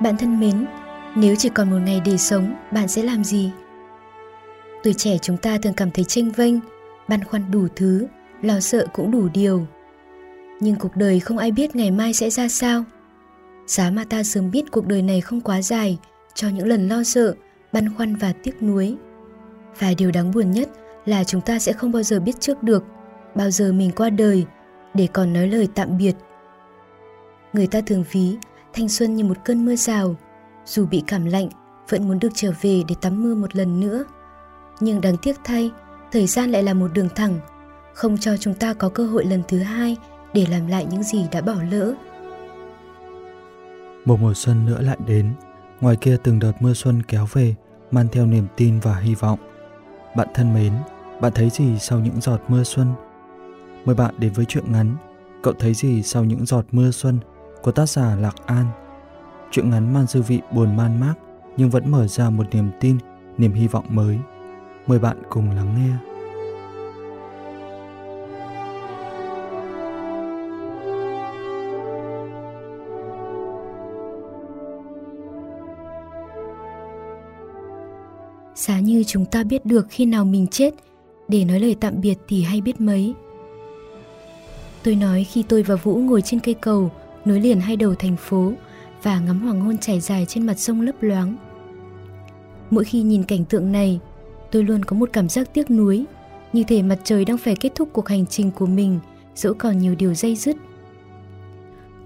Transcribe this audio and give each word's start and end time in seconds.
Bạn 0.00 0.16
thân 0.16 0.40
mến, 0.40 0.66
nếu 1.14 1.34
chỉ 1.38 1.48
còn 1.48 1.70
một 1.70 1.78
ngày 1.84 2.00
để 2.04 2.16
sống, 2.16 2.54
bạn 2.72 2.88
sẽ 2.88 3.02
làm 3.02 3.24
gì? 3.24 3.50
Tuổi 4.82 4.94
trẻ 4.94 5.18
chúng 5.18 5.36
ta 5.36 5.58
thường 5.58 5.74
cảm 5.74 5.90
thấy 5.90 6.04
tranh 6.04 6.30
vênh, 6.30 6.54
băn 7.08 7.24
khoăn 7.24 7.50
đủ 7.50 7.66
thứ, 7.76 8.06
lo 8.42 8.60
sợ 8.60 8.86
cũng 8.92 9.10
đủ 9.10 9.28
điều. 9.34 9.66
Nhưng 10.60 10.76
cuộc 10.76 10.96
đời 10.96 11.20
không 11.20 11.38
ai 11.38 11.50
biết 11.50 11.76
ngày 11.76 11.90
mai 11.90 12.12
sẽ 12.12 12.30
ra 12.30 12.48
sao. 12.48 12.84
Giá 13.66 13.90
mà 13.90 14.04
ta 14.04 14.22
sớm 14.22 14.50
biết 14.50 14.70
cuộc 14.70 14.86
đời 14.86 15.02
này 15.02 15.20
không 15.20 15.40
quá 15.40 15.62
dài 15.62 15.98
cho 16.34 16.48
những 16.48 16.66
lần 16.66 16.88
lo 16.88 17.02
sợ, 17.02 17.34
băn 17.72 17.94
khoăn 17.94 18.16
và 18.16 18.32
tiếc 18.42 18.62
nuối. 18.62 18.96
Và 19.78 19.88
điều 19.98 20.10
đáng 20.10 20.30
buồn 20.30 20.50
nhất 20.50 20.68
là 21.04 21.24
chúng 21.24 21.40
ta 21.40 21.58
sẽ 21.58 21.72
không 21.72 21.92
bao 21.92 22.02
giờ 22.02 22.20
biết 22.20 22.40
trước 22.40 22.62
được 22.62 22.84
bao 23.34 23.50
giờ 23.50 23.72
mình 23.72 23.90
qua 23.96 24.10
đời 24.10 24.46
để 24.94 25.08
còn 25.12 25.32
nói 25.32 25.48
lời 25.48 25.68
tạm 25.74 25.98
biệt. 25.98 26.14
Người 27.52 27.66
ta 27.66 27.80
thường 27.86 28.04
ví 28.12 28.36
thanh 28.76 28.88
xuân 28.88 29.16
như 29.16 29.24
một 29.24 29.36
cơn 29.44 29.64
mưa 29.64 29.76
rào, 29.76 30.16
dù 30.64 30.86
bị 30.86 31.02
cảm 31.06 31.24
lạnh 31.24 31.48
vẫn 31.88 32.08
muốn 32.08 32.18
được 32.18 32.28
trở 32.34 32.52
về 32.60 32.82
để 32.88 32.94
tắm 33.00 33.22
mưa 33.22 33.34
một 33.34 33.56
lần 33.56 33.80
nữa. 33.80 34.04
Nhưng 34.80 35.00
đáng 35.00 35.16
tiếc 35.22 35.36
thay, 35.44 35.70
thời 36.12 36.26
gian 36.26 36.50
lại 36.50 36.62
là 36.62 36.74
một 36.74 36.92
đường 36.94 37.08
thẳng, 37.14 37.40
không 37.94 38.18
cho 38.18 38.36
chúng 38.36 38.54
ta 38.54 38.74
có 38.74 38.88
cơ 38.88 39.06
hội 39.06 39.24
lần 39.24 39.42
thứ 39.48 39.58
hai 39.58 39.96
để 40.34 40.46
làm 40.50 40.66
lại 40.66 40.86
những 40.90 41.02
gì 41.02 41.26
đã 41.32 41.40
bỏ 41.40 41.54
lỡ. 41.70 41.94
Một 44.04 44.20
mùa 44.20 44.34
xuân 44.34 44.66
nữa 44.66 44.82
lại 44.82 44.98
đến, 45.06 45.32
ngoài 45.80 45.96
kia 46.00 46.16
từng 46.22 46.38
đợt 46.38 46.52
mưa 46.60 46.74
xuân 46.74 47.02
kéo 47.02 47.26
về, 47.32 47.54
mang 47.90 48.08
theo 48.12 48.26
niềm 48.26 48.46
tin 48.56 48.80
và 48.80 48.96
hy 48.96 49.14
vọng. 49.14 49.38
Bạn 50.16 50.28
thân 50.34 50.54
mến, 50.54 50.72
bạn 51.20 51.32
thấy 51.34 51.50
gì 51.50 51.78
sau 51.78 52.00
những 52.00 52.20
giọt 52.20 52.40
mưa 52.48 52.62
xuân? 52.64 52.86
Mời 53.84 53.94
bạn 53.94 54.14
đến 54.18 54.32
với 54.32 54.44
chuyện 54.44 54.72
ngắn 54.72 54.96
Cậu 55.42 55.54
thấy 55.58 55.74
gì 55.74 56.02
sau 56.02 56.24
những 56.24 56.46
giọt 56.46 56.64
mưa 56.70 56.90
xuân 56.90 57.18
của 57.66 57.72
tác 57.72 57.88
giả 57.88 58.16
Lạc 58.20 58.36
An? 58.46 58.66
Chuyện 59.50 59.70
ngắn 59.70 59.94
mang 59.94 60.06
dư 60.06 60.22
vị 60.22 60.40
buồn 60.54 60.76
man 60.76 61.00
mác 61.00 61.14
nhưng 61.56 61.70
vẫn 61.70 61.90
mở 61.90 62.06
ra 62.06 62.30
một 62.30 62.44
niềm 62.54 62.70
tin, 62.80 62.98
niềm 63.38 63.52
hy 63.52 63.68
vọng 63.68 63.84
mới. 63.88 64.18
Mời 64.86 64.98
bạn 64.98 65.22
cùng 65.28 65.50
lắng 65.50 65.74
nghe. 65.76 65.92
Giá 78.54 78.80
như 78.80 79.04
chúng 79.04 79.24
ta 79.24 79.44
biết 79.44 79.66
được 79.66 79.86
khi 79.90 80.06
nào 80.06 80.24
mình 80.24 80.46
chết, 80.46 80.74
để 81.28 81.44
nói 81.44 81.60
lời 81.60 81.76
tạm 81.80 82.00
biệt 82.00 82.18
thì 82.28 82.42
hay 82.42 82.60
biết 82.60 82.80
mấy. 82.80 83.14
Tôi 84.82 84.94
nói 84.94 85.24
khi 85.24 85.44
tôi 85.48 85.62
và 85.62 85.74
Vũ 85.74 85.96
ngồi 85.96 86.22
trên 86.22 86.40
cây 86.40 86.54
cầu, 86.54 86.90
nối 87.26 87.40
liền 87.40 87.60
hai 87.60 87.76
đầu 87.76 87.94
thành 87.94 88.16
phố 88.16 88.52
và 89.02 89.20
ngắm 89.20 89.42
hoàng 89.42 89.60
hôn 89.60 89.78
trải 89.78 90.00
dài 90.00 90.26
trên 90.28 90.46
mặt 90.46 90.58
sông 90.58 90.80
lấp 90.80 91.02
loáng. 91.02 91.36
Mỗi 92.70 92.84
khi 92.84 93.02
nhìn 93.02 93.22
cảnh 93.22 93.44
tượng 93.44 93.72
này, 93.72 94.00
tôi 94.50 94.64
luôn 94.64 94.84
có 94.84 94.96
một 94.96 95.10
cảm 95.12 95.28
giác 95.28 95.54
tiếc 95.54 95.70
nuối, 95.70 96.04
như 96.52 96.64
thể 96.68 96.82
mặt 96.82 96.98
trời 97.04 97.24
đang 97.24 97.38
phải 97.38 97.56
kết 97.56 97.74
thúc 97.74 97.88
cuộc 97.92 98.08
hành 98.08 98.26
trình 98.26 98.50
của 98.50 98.66
mình, 98.66 98.98
dẫu 99.34 99.54
còn 99.54 99.78
nhiều 99.78 99.94
điều 99.94 100.14
dây 100.14 100.36
dứt. 100.36 100.56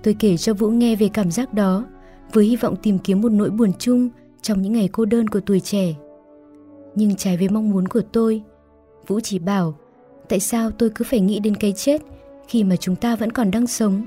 Tôi 0.03 0.17
kể 0.19 0.37
cho 0.37 0.55
Vũ 0.55 0.71
nghe 0.71 0.97
về 0.97 1.09
cảm 1.09 1.31
giác 1.31 1.55
đó, 1.55 1.87
với 2.33 2.45
hy 2.45 2.57
vọng 2.57 2.77
tìm 2.83 2.99
kiếm 2.99 3.21
một 3.21 3.33
nỗi 3.33 3.51
buồn 3.51 3.73
chung 3.79 4.09
trong 4.43 4.63
những 4.63 4.73
ngày 4.73 4.89
cô 4.93 5.05
đơn 5.05 5.29
của 5.29 5.41
tuổi 5.41 5.61
trẻ. 5.61 5.95
Nhưng 6.95 7.17
trái 7.17 7.37
với 7.37 7.49
mong 7.49 7.71
muốn 7.71 7.89
của 7.89 8.03
tôi, 8.13 8.43
Vũ 9.07 9.21
chỉ 9.21 9.39
bảo 9.39 9.75
tại 10.29 10.41
sao 10.41 10.71
tôi 10.71 10.91
cứ 10.95 11.05
phải 11.05 11.21
nghĩ 11.21 11.41
đến 11.41 11.55
cái 11.55 11.73
chết 11.73 12.03
khi 12.49 12.65
mà 12.65 12.77
chúng 12.77 12.97
ta 12.97 13.17
vẫn 13.17 13.33
còn 13.33 13.51
đang 13.51 13.67
sống. 13.67 14.03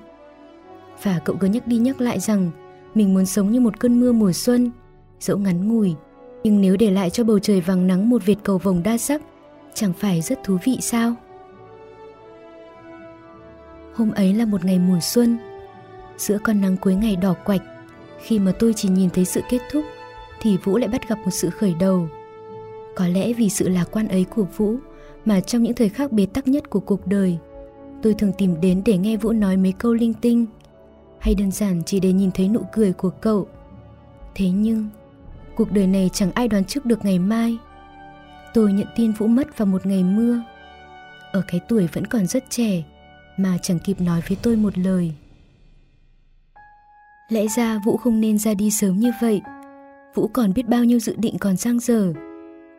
Và 1.02 1.20
cậu 1.26 1.36
cứ 1.40 1.48
nhắc 1.48 1.68
đi 1.68 1.78
nhắc 1.78 2.02
lại 2.02 2.20
rằng 2.20 2.52
mình 2.96 3.14
muốn 3.14 3.26
sống 3.26 3.52
như 3.52 3.60
một 3.60 3.80
cơn 3.80 4.00
mưa 4.00 4.12
mùa 4.12 4.32
xuân, 4.32 4.72
dẫu 5.20 5.38
ngắn 5.38 5.68
ngủi, 5.68 5.96
nhưng 6.44 6.62
nếu 6.62 6.78
để 6.78 6.92
lại 6.92 7.10
cho 7.10 7.24
bầu 7.24 7.40
trời 7.40 7.62
vàng 7.62 7.88
nắng 7.88 8.10
một 8.10 8.26
vệt 8.26 8.38
cầu 8.44 8.58
vồng 8.58 8.84
đa 8.84 8.98
sắc, 8.98 9.22
chẳng 9.74 9.94
phải 9.94 10.22
rất 10.22 10.44
thú 10.44 10.58
vị 10.64 10.78
sao? 10.82 11.16
Hôm 13.94 14.12
ấy 14.12 14.34
là 14.34 14.46
một 14.46 14.66
ngày 14.66 14.80
mùa 14.80 15.00
xuân, 15.00 15.38
giữa 16.18 16.38
con 16.44 16.62
nắng 16.62 16.78
cuối 16.78 16.96
ngày 16.96 17.16
đỏ 17.16 17.36
quạch, 17.46 17.62
khi 18.22 18.40
mà 18.40 18.52
tôi 18.60 18.74
chỉ 18.74 18.90
nhìn 18.90 19.10
thấy 19.10 19.26
sự 19.26 19.42
kết 19.50 19.60
thúc, 19.72 19.86
thì 20.42 20.58
Vũ 20.58 20.78
lại 20.78 20.88
bắt 20.88 21.10
gặp 21.10 21.18
một 21.24 21.32
sự 21.32 21.50
khởi 21.50 21.76
đầu. 21.80 22.08
Có 22.96 23.08
lẽ 23.08 23.34
vì 23.34 23.50
sự 23.50 23.70
lạc 23.70 23.86
quan 23.92 24.08
ấy 24.08 24.26
của 24.36 24.46
Vũ 24.58 24.76
mà 25.26 25.40
trong 25.40 25.64
những 25.64 25.74
thời 25.74 25.90
khắc 25.90 26.12
bế 26.12 26.26
tắc 26.26 26.48
nhất 26.48 26.70
của 26.70 26.80
cuộc 26.80 27.08
đời, 27.08 27.38
tôi 28.02 28.14
thường 28.14 28.32
tìm 28.38 28.62
đến 28.62 28.82
để 28.86 28.98
nghe 28.98 29.18
Vũ 29.18 29.32
nói 29.32 29.58
mấy 29.58 29.72
câu 29.72 29.94
linh 29.94 30.14
tinh 30.14 30.46
hay 31.24 31.36
đơn 31.36 31.52
giản 31.52 31.82
chỉ 31.86 32.00
để 32.00 32.14
nhìn 32.14 32.32
thấy 32.32 32.50
nụ 32.50 32.62
cười 32.72 32.94
của 32.94 33.10
cậu. 33.10 33.48
Thế 34.36 34.50
nhưng, 34.50 34.90
cuộc 35.56 35.72
đời 35.72 35.88
này 35.88 36.10
chẳng 36.14 36.32
ai 36.32 36.48
đoán 36.48 36.66
trước 36.66 36.86
được 36.86 37.06
ngày 37.06 37.20
mai. 37.20 37.58
Tôi 38.54 38.74
nhận 38.74 38.88
tin 38.96 39.12
Vũ 39.12 39.28
mất 39.28 39.58
vào 39.58 39.66
một 39.66 39.86
ngày 39.86 40.04
mưa. 40.04 40.42
Ở 41.32 41.44
cái 41.48 41.62
tuổi 41.70 41.88
vẫn 41.94 42.08
còn 42.08 42.28
rất 42.28 42.44
trẻ 42.50 42.84
mà 43.38 43.58
chẳng 43.62 43.80
kịp 43.80 44.02
nói 44.02 44.22
với 44.28 44.38
tôi 44.42 44.56
một 44.56 44.78
lời. 44.78 45.14
Lẽ 47.30 47.48
ra 47.56 47.80
Vũ 47.86 47.98
không 47.98 48.22
nên 48.22 48.38
ra 48.38 48.54
đi 48.54 48.72
sớm 48.72 49.00
như 49.00 49.12
vậy. 49.22 49.42
Vũ 50.16 50.28
còn 50.28 50.54
biết 50.54 50.68
bao 50.68 50.84
nhiêu 50.84 51.00
dự 51.00 51.16
định 51.18 51.38
còn 51.40 51.58
dang 51.58 51.80
dở, 51.80 52.14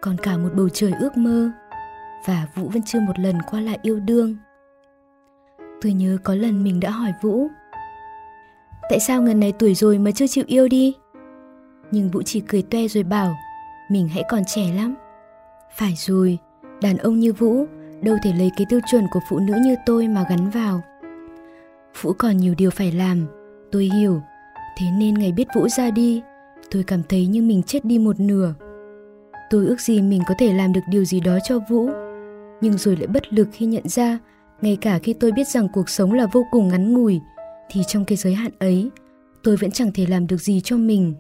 còn 0.01 0.17
cả 0.23 0.37
một 0.37 0.51
bầu 0.55 0.69
trời 0.69 0.93
ước 1.01 1.17
mơ. 1.17 1.51
Và 2.27 2.49
Vũ 2.55 2.69
vẫn 2.69 2.83
chưa 2.83 3.01
một 3.01 3.19
lần 3.19 3.39
qua 3.51 3.61
lại 3.61 3.79
yêu 3.83 4.01
đương. 4.01 4.37
Tôi 5.83 5.93
nhớ 5.93 6.19
có 6.25 6.35
lần 6.35 6.65
mình 6.65 6.81
đã 6.81 6.91
hỏi 6.91 7.13
Vũ 7.23 7.49
Tại 8.89 9.01
sao 9.01 9.23
ngần 9.23 9.41
này 9.41 9.53
tuổi 9.59 9.75
rồi 9.75 9.99
mà 9.99 10.11
chưa 10.11 10.27
chịu 10.27 10.45
yêu 10.47 10.69
đi? 10.69 10.95
Nhưng 11.91 12.09
Vũ 12.09 12.23
chỉ 12.23 12.41
cười 12.41 12.63
toe 12.63 12.89
rồi 12.89 13.05
bảo 13.05 13.37
Mình 13.91 14.09
hãy 14.09 14.25
còn 14.29 14.43
trẻ 14.47 14.63
lắm. 14.77 14.95
Phải 15.77 15.95
rồi, 15.97 16.39
đàn 16.83 16.97
ông 16.97 17.21
như 17.21 17.33
Vũ 17.33 17.67
Đâu 18.03 18.17
thể 18.23 18.33
lấy 18.33 18.51
cái 18.57 18.67
tiêu 18.71 18.81
chuẩn 18.91 19.07
của 19.11 19.21
phụ 19.29 19.39
nữ 19.39 19.55
như 19.65 19.77
tôi 19.87 20.09
mà 20.09 20.25
gắn 20.31 20.51
vào. 20.51 20.81
Vũ 22.03 22.13
còn 22.13 22.37
nhiều 22.37 22.55
điều 22.59 22.71
phải 22.71 22.93
làm 22.93 23.27
Tôi 23.73 23.85
hiểu. 23.85 24.21
Thế 24.79 24.87
nên 24.99 25.15
ngày 25.15 25.33
biết 25.33 25.49
Vũ 25.55 25.69
ra 25.69 25.91
đi 25.91 26.23
Tôi 26.71 26.83
cảm 26.87 27.03
thấy 27.09 27.27
như 27.27 27.43
mình 27.43 27.63
chết 27.63 27.85
đi 27.85 27.99
một 27.99 28.21
nửa. 28.21 28.55
Tôi 29.51 29.67
ước 29.67 29.81
gì 29.81 30.03
mình 30.03 30.23
có 30.29 30.35
thể 30.39 30.53
làm 30.53 30.73
được 30.73 30.81
điều 30.89 31.05
gì 31.05 31.21
đó 31.21 31.39
cho 31.45 31.59
Vũ 31.69 31.91
Nhưng 32.61 32.79
rồi 32.79 32.97
lại 32.97 33.07
bất 33.07 33.33
lực 33.33 33.49
khi 33.53 33.67
nhận 33.67 33.89
ra 33.89 34.19
ngay 34.63 34.79
cả 34.81 34.99
khi 34.99 35.13
tôi 35.13 35.33
biết 35.33 35.49
rằng 35.49 35.69
cuộc 35.73 35.89
sống 35.89 36.13
là 36.13 36.27
vô 36.33 36.47
cùng 36.51 36.69
ngắn 36.69 36.93
ngủi 36.93 37.21
thì 37.71 37.81
trong 37.87 38.05
cái 38.05 38.17
giới 38.17 38.35
hạn 38.35 38.53
ấy, 38.59 38.91
tôi 39.43 39.57
vẫn 39.57 39.71
chẳng 39.71 39.93
thể 39.95 40.07
làm 40.07 40.27
được 40.27 40.37
gì 40.37 40.61
cho 40.61 40.77
mình. 40.77 41.15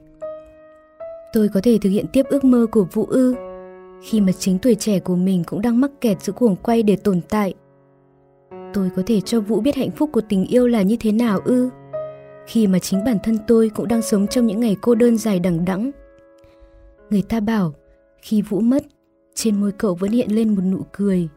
Tôi 1.32 1.48
có 1.48 1.60
thể 1.62 1.78
thực 1.82 1.90
hiện 1.90 2.06
tiếp 2.12 2.26
ước 2.28 2.44
mơ 2.44 2.66
của 2.72 2.86
vũ 2.92 3.04
ư, 3.04 3.34
khi 4.02 4.20
mà 4.20 4.32
chính 4.32 4.58
tuổi 4.58 4.74
trẻ 4.74 5.00
của 5.00 5.16
mình 5.16 5.44
cũng 5.46 5.62
đang 5.62 5.80
mắc 5.80 5.90
kẹt 6.00 6.22
giữa 6.22 6.32
cuồng 6.32 6.56
quay 6.56 6.82
để 6.82 6.96
tồn 6.96 7.20
tại. 7.28 7.54
Tôi 8.72 8.90
có 8.96 9.02
thể 9.06 9.20
cho 9.20 9.40
vũ 9.40 9.60
biết 9.60 9.76
hạnh 9.76 9.90
phúc 9.90 10.10
của 10.12 10.20
tình 10.28 10.46
yêu 10.46 10.66
là 10.66 10.82
như 10.82 10.96
thế 11.00 11.12
nào 11.12 11.40
ư, 11.44 11.70
khi 12.46 12.66
mà 12.66 12.78
chính 12.78 13.04
bản 13.04 13.18
thân 13.22 13.38
tôi 13.46 13.68
cũng 13.68 13.88
đang 13.88 14.02
sống 14.02 14.26
trong 14.26 14.46
những 14.46 14.60
ngày 14.60 14.76
cô 14.80 14.94
đơn 14.94 15.16
dài 15.16 15.40
đằng 15.40 15.64
đẵng. 15.64 15.90
Người 17.10 17.22
ta 17.22 17.40
bảo, 17.40 17.74
khi 18.22 18.42
vũ 18.42 18.60
mất, 18.60 18.84
trên 19.34 19.60
môi 19.60 19.72
cậu 19.72 19.94
vẫn 19.94 20.10
hiện 20.10 20.34
lên 20.34 20.54
một 20.54 20.62
nụ 20.62 20.80
cười. 20.92 21.28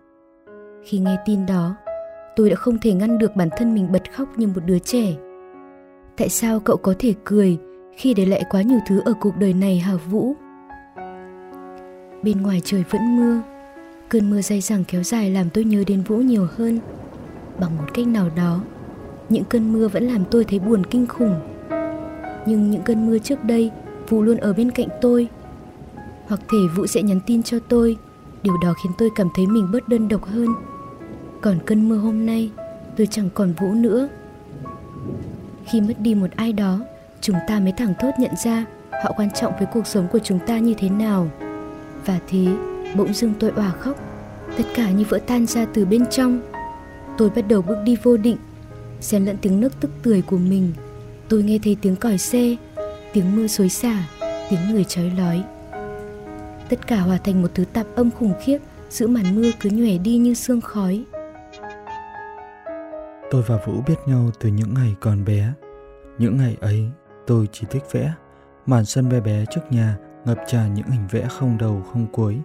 Khi 0.84 1.00
nghe 1.00 1.18
tin 1.26 1.46
đó 1.46 1.76
tôi 2.38 2.50
đã 2.50 2.56
không 2.56 2.80
thể 2.80 2.94
ngăn 2.94 3.18
được 3.18 3.36
bản 3.36 3.50
thân 3.58 3.74
mình 3.74 3.92
bật 3.92 4.14
khóc 4.14 4.28
như 4.38 4.48
một 4.48 4.62
đứa 4.66 4.80
trẻ. 4.80 5.16
Tại 6.18 6.30
sao 6.30 6.60
cậu 6.60 6.78
có 6.78 6.94
thể 7.00 7.14
cười 7.24 7.58
khi 7.98 8.14
để 8.14 8.26
lại 8.26 8.44
quá 8.50 8.62
nhiều 8.62 8.80
thứ 8.88 9.02
ở 9.06 9.14
cuộc 9.22 9.38
đời 9.38 9.54
này 9.54 9.80
hả 9.80 9.96
vũ? 9.96 10.34
Bên 12.24 12.42
ngoài 12.42 12.62
trời 12.64 12.84
vẫn 12.90 13.18
mưa, 13.18 13.42
cơn 14.10 14.30
mưa 14.30 14.42
dày 14.42 14.62
dẳng 14.62 14.84
kéo 14.88 15.04
dài 15.04 15.30
làm 15.30 15.50
tôi 15.50 15.64
nhớ 15.64 15.84
đến 15.88 16.02
vũ 16.02 16.18
nhiều 16.18 16.48
hơn. 16.58 16.80
Bằng 17.60 17.78
một 17.78 17.84
cách 17.94 18.08
nào 18.08 18.30
đó, 18.36 18.62
những 19.30 19.44
cơn 19.44 19.74
mưa 19.74 19.88
vẫn 19.88 20.04
làm 20.04 20.26
tôi 20.32 20.44
thấy 20.44 20.60
buồn 20.60 20.84
kinh 20.84 21.08
khủng. 21.08 21.40
Nhưng 22.48 22.72
những 22.72 22.82
cơn 22.82 23.08
mưa 23.08 23.18
trước 23.18 23.44
đây, 23.44 23.72
vũ 24.10 24.22
luôn 24.22 24.38
ở 24.38 24.54
bên 24.54 24.72
cạnh 24.72 24.88
tôi. 25.02 25.28
Hoặc 26.28 26.40
thể 26.50 26.58
vũ 26.76 26.88
sẽ 26.88 27.02
nhắn 27.02 27.20
tin 27.26 27.44
cho 27.44 27.60
tôi, 27.70 27.98
điều 28.44 28.54
đó 28.64 28.74
khiến 28.84 28.92
tôi 28.98 29.10
cảm 29.16 29.28
thấy 29.36 29.48
mình 29.48 29.68
bớt 29.72 29.88
đơn 29.88 30.08
độc 30.08 30.26
hơn 30.26 30.48
còn 31.42 31.60
cơn 31.66 31.90
mưa 31.90 31.98
hôm 31.98 32.26
nay, 32.26 32.52
tôi 32.98 33.08
chẳng 33.08 33.30
còn 33.34 33.54
vũ 33.54 33.74
nữa. 33.74 34.08
Khi 35.66 35.82
mất 35.82 36.00
đi 36.00 36.16
một 36.16 36.32
ai 36.36 36.54
đó, 36.54 36.80
chúng 37.22 37.36
ta 37.48 37.60
mới 37.60 37.72
thẳng 37.72 37.94
thốt 38.00 38.12
nhận 38.20 38.32
ra 38.44 38.66
họ 39.04 39.12
quan 39.18 39.30
trọng 39.32 39.54
với 39.58 39.68
cuộc 39.74 39.88
sống 39.88 40.08
của 40.12 40.20
chúng 40.20 40.40
ta 40.40 40.60
như 40.60 40.74
thế 40.78 40.90
nào. 40.90 41.32
Và 42.06 42.20
thế, 42.28 42.48
bỗng 42.96 43.14
dưng 43.14 43.34
tôi 43.40 43.50
òa 43.50 43.72
khóc. 43.72 43.98
Tất 44.58 44.64
cả 44.76 44.92
như 44.92 45.06
vỡ 45.10 45.20
tan 45.28 45.46
ra 45.46 45.66
từ 45.74 45.86
bên 45.86 46.06
trong. 46.12 46.42
Tôi 47.18 47.30
bắt 47.30 47.48
đầu 47.48 47.62
bước 47.62 47.78
đi 47.84 47.98
vô 48.04 48.18
định, 48.18 48.38
xen 49.02 49.26
lẫn 49.26 49.38
tiếng 49.42 49.60
nước 49.60 49.74
tức 49.80 49.92
tưởi 50.04 50.22
của 50.22 50.38
mình. 50.38 50.74
Tôi 51.30 51.44
nghe 51.44 51.60
thấy 51.64 51.78
tiếng 51.82 51.96
còi 51.96 52.18
xe, 52.18 52.56
tiếng 53.14 53.36
mưa 53.36 53.48
xối 53.48 53.70
xả, 53.70 54.04
tiếng 54.50 54.60
người 54.72 54.84
trói 54.84 55.12
lói. 55.18 55.44
Tất 56.70 56.88
cả 56.88 57.00
hòa 57.00 57.18
thành 57.24 57.42
một 57.42 57.52
thứ 57.54 57.66
tạp 57.74 57.88
âm 57.96 58.12
khủng 58.12 58.34
khiếp 58.44 58.58
giữa 58.90 59.08
màn 59.08 59.36
mưa 59.36 59.52
cứ 59.60 59.70
nhòe 59.70 59.98
đi 59.98 60.18
như 60.18 60.34
sương 60.34 60.62
khói. 60.62 61.04
Tôi 63.32 63.42
và 63.48 63.58
Vũ 63.66 63.74
biết 63.88 63.96
nhau 64.06 64.30
từ 64.40 64.50
những 64.50 64.74
ngày 64.74 64.96
còn 65.00 65.26
bé. 65.26 65.54
Những 66.18 66.38
ngày 66.38 66.58
ấy, 66.62 66.92
tôi 67.28 67.48
chỉ 67.52 67.68
thích 67.70 67.84
vẽ 67.92 68.14
Màn 68.66 68.86
sân 68.86 69.10
bé 69.10 69.20
bé 69.20 69.46
trước 69.52 69.62
nhà 69.70 69.98
ngập 70.26 70.38
tràn 70.48 70.74
những 70.74 70.88
hình 70.88 71.08
vẽ 71.12 71.28
không 71.30 71.58
đầu 71.58 71.82
không 71.92 72.08
cuối. 72.12 72.40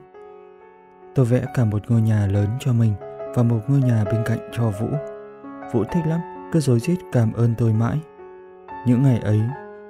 Tôi 1.14 1.26
vẽ 1.26 1.44
cả 1.54 1.64
một 1.64 1.82
ngôi 1.88 2.02
nhà 2.02 2.26
lớn 2.26 2.48
cho 2.60 2.72
mình 2.72 2.94
và 3.34 3.42
một 3.42 3.60
ngôi 3.68 3.80
nhà 3.80 4.04
bên 4.04 4.22
cạnh 4.24 4.38
cho 4.52 4.70
Vũ. 4.70 4.88
Vũ 5.72 5.84
thích 5.84 6.02
lắm, 6.06 6.20
cứ 6.52 6.60
rối 6.60 6.80
rít 6.80 6.98
cảm 7.12 7.32
ơn 7.32 7.54
tôi 7.58 7.72
mãi. 7.72 7.98
Những 8.86 9.02
ngày 9.02 9.18
ấy, 9.18 9.40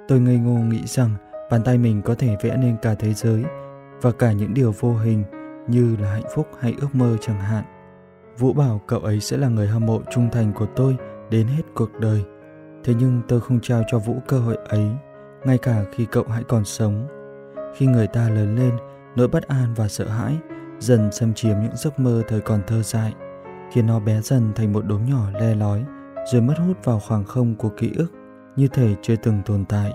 tôi 0.07 0.19
ngây 0.19 0.37
ngô 0.37 0.59
nghĩ 0.59 0.81
rằng 0.85 1.09
bàn 1.51 1.61
tay 1.65 1.77
mình 1.77 2.01
có 2.01 2.15
thể 2.15 2.35
vẽ 2.41 2.57
nên 2.57 2.77
cả 2.81 2.95
thế 2.95 3.13
giới 3.13 3.43
và 4.01 4.11
cả 4.11 4.31
những 4.31 4.53
điều 4.53 4.73
vô 4.79 4.93
hình 4.93 5.23
như 5.67 5.95
là 5.99 6.11
hạnh 6.11 6.27
phúc 6.35 6.47
hay 6.59 6.75
ước 6.81 6.95
mơ 6.95 7.17
chẳng 7.21 7.39
hạn. 7.39 7.63
Vũ 8.37 8.53
bảo 8.53 8.81
cậu 8.87 8.99
ấy 8.99 9.19
sẽ 9.19 9.37
là 9.37 9.47
người 9.47 9.67
hâm 9.67 9.85
mộ 9.85 10.01
trung 10.11 10.29
thành 10.31 10.53
của 10.53 10.67
tôi 10.75 10.97
đến 11.29 11.47
hết 11.47 11.63
cuộc 11.75 11.99
đời. 11.99 12.23
Thế 12.83 12.93
nhưng 12.99 13.21
tôi 13.27 13.41
không 13.41 13.59
trao 13.59 13.83
cho 13.87 13.99
Vũ 13.99 14.15
cơ 14.27 14.39
hội 14.39 14.57
ấy, 14.69 14.87
ngay 15.45 15.57
cả 15.57 15.83
khi 15.91 16.05
cậu 16.11 16.23
hãy 16.29 16.43
còn 16.43 16.65
sống. 16.65 17.07
Khi 17.75 17.85
người 17.85 18.07
ta 18.07 18.29
lớn 18.29 18.55
lên, 18.55 18.71
nỗi 19.15 19.27
bất 19.27 19.47
an 19.47 19.73
và 19.75 19.87
sợ 19.87 20.07
hãi 20.07 20.37
dần 20.79 21.11
xâm 21.11 21.33
chiếm 21.33 21.59
những 21.61 21.75
giấc 21.75 21.99
mơ 21.99 22.21
thời 22.27 22.41
còn 22.41 22.61
thơ 22.67 22.81
dại, 22.81 23.13
khiến 23.71 23.87
nó 23.87 23.99
bé 23.99 24.21
dần 24.21 24.51
thành 24.55 24.73
một 24.73 24.85
đốm 24.85 25.05
nhỏ 25.05 25.29
le 25.39 25.55
lói, 25.55 25.85
rồi 26.31 26.41
mất 26.41 26.53
hút 26.57 26.77
vào 26.83 26.99
khoảng 26.99 27.23
không 27.23 27.55
của 27.55 27.69
ký 27.69 27.91
ức, 27.97 28.11
như 28.55 28.67
thể 28.67 28.95
chưa 29.01 29.15
từng 29.15 29.41
tồn 29.45 29.65
tại. 29.65 29.93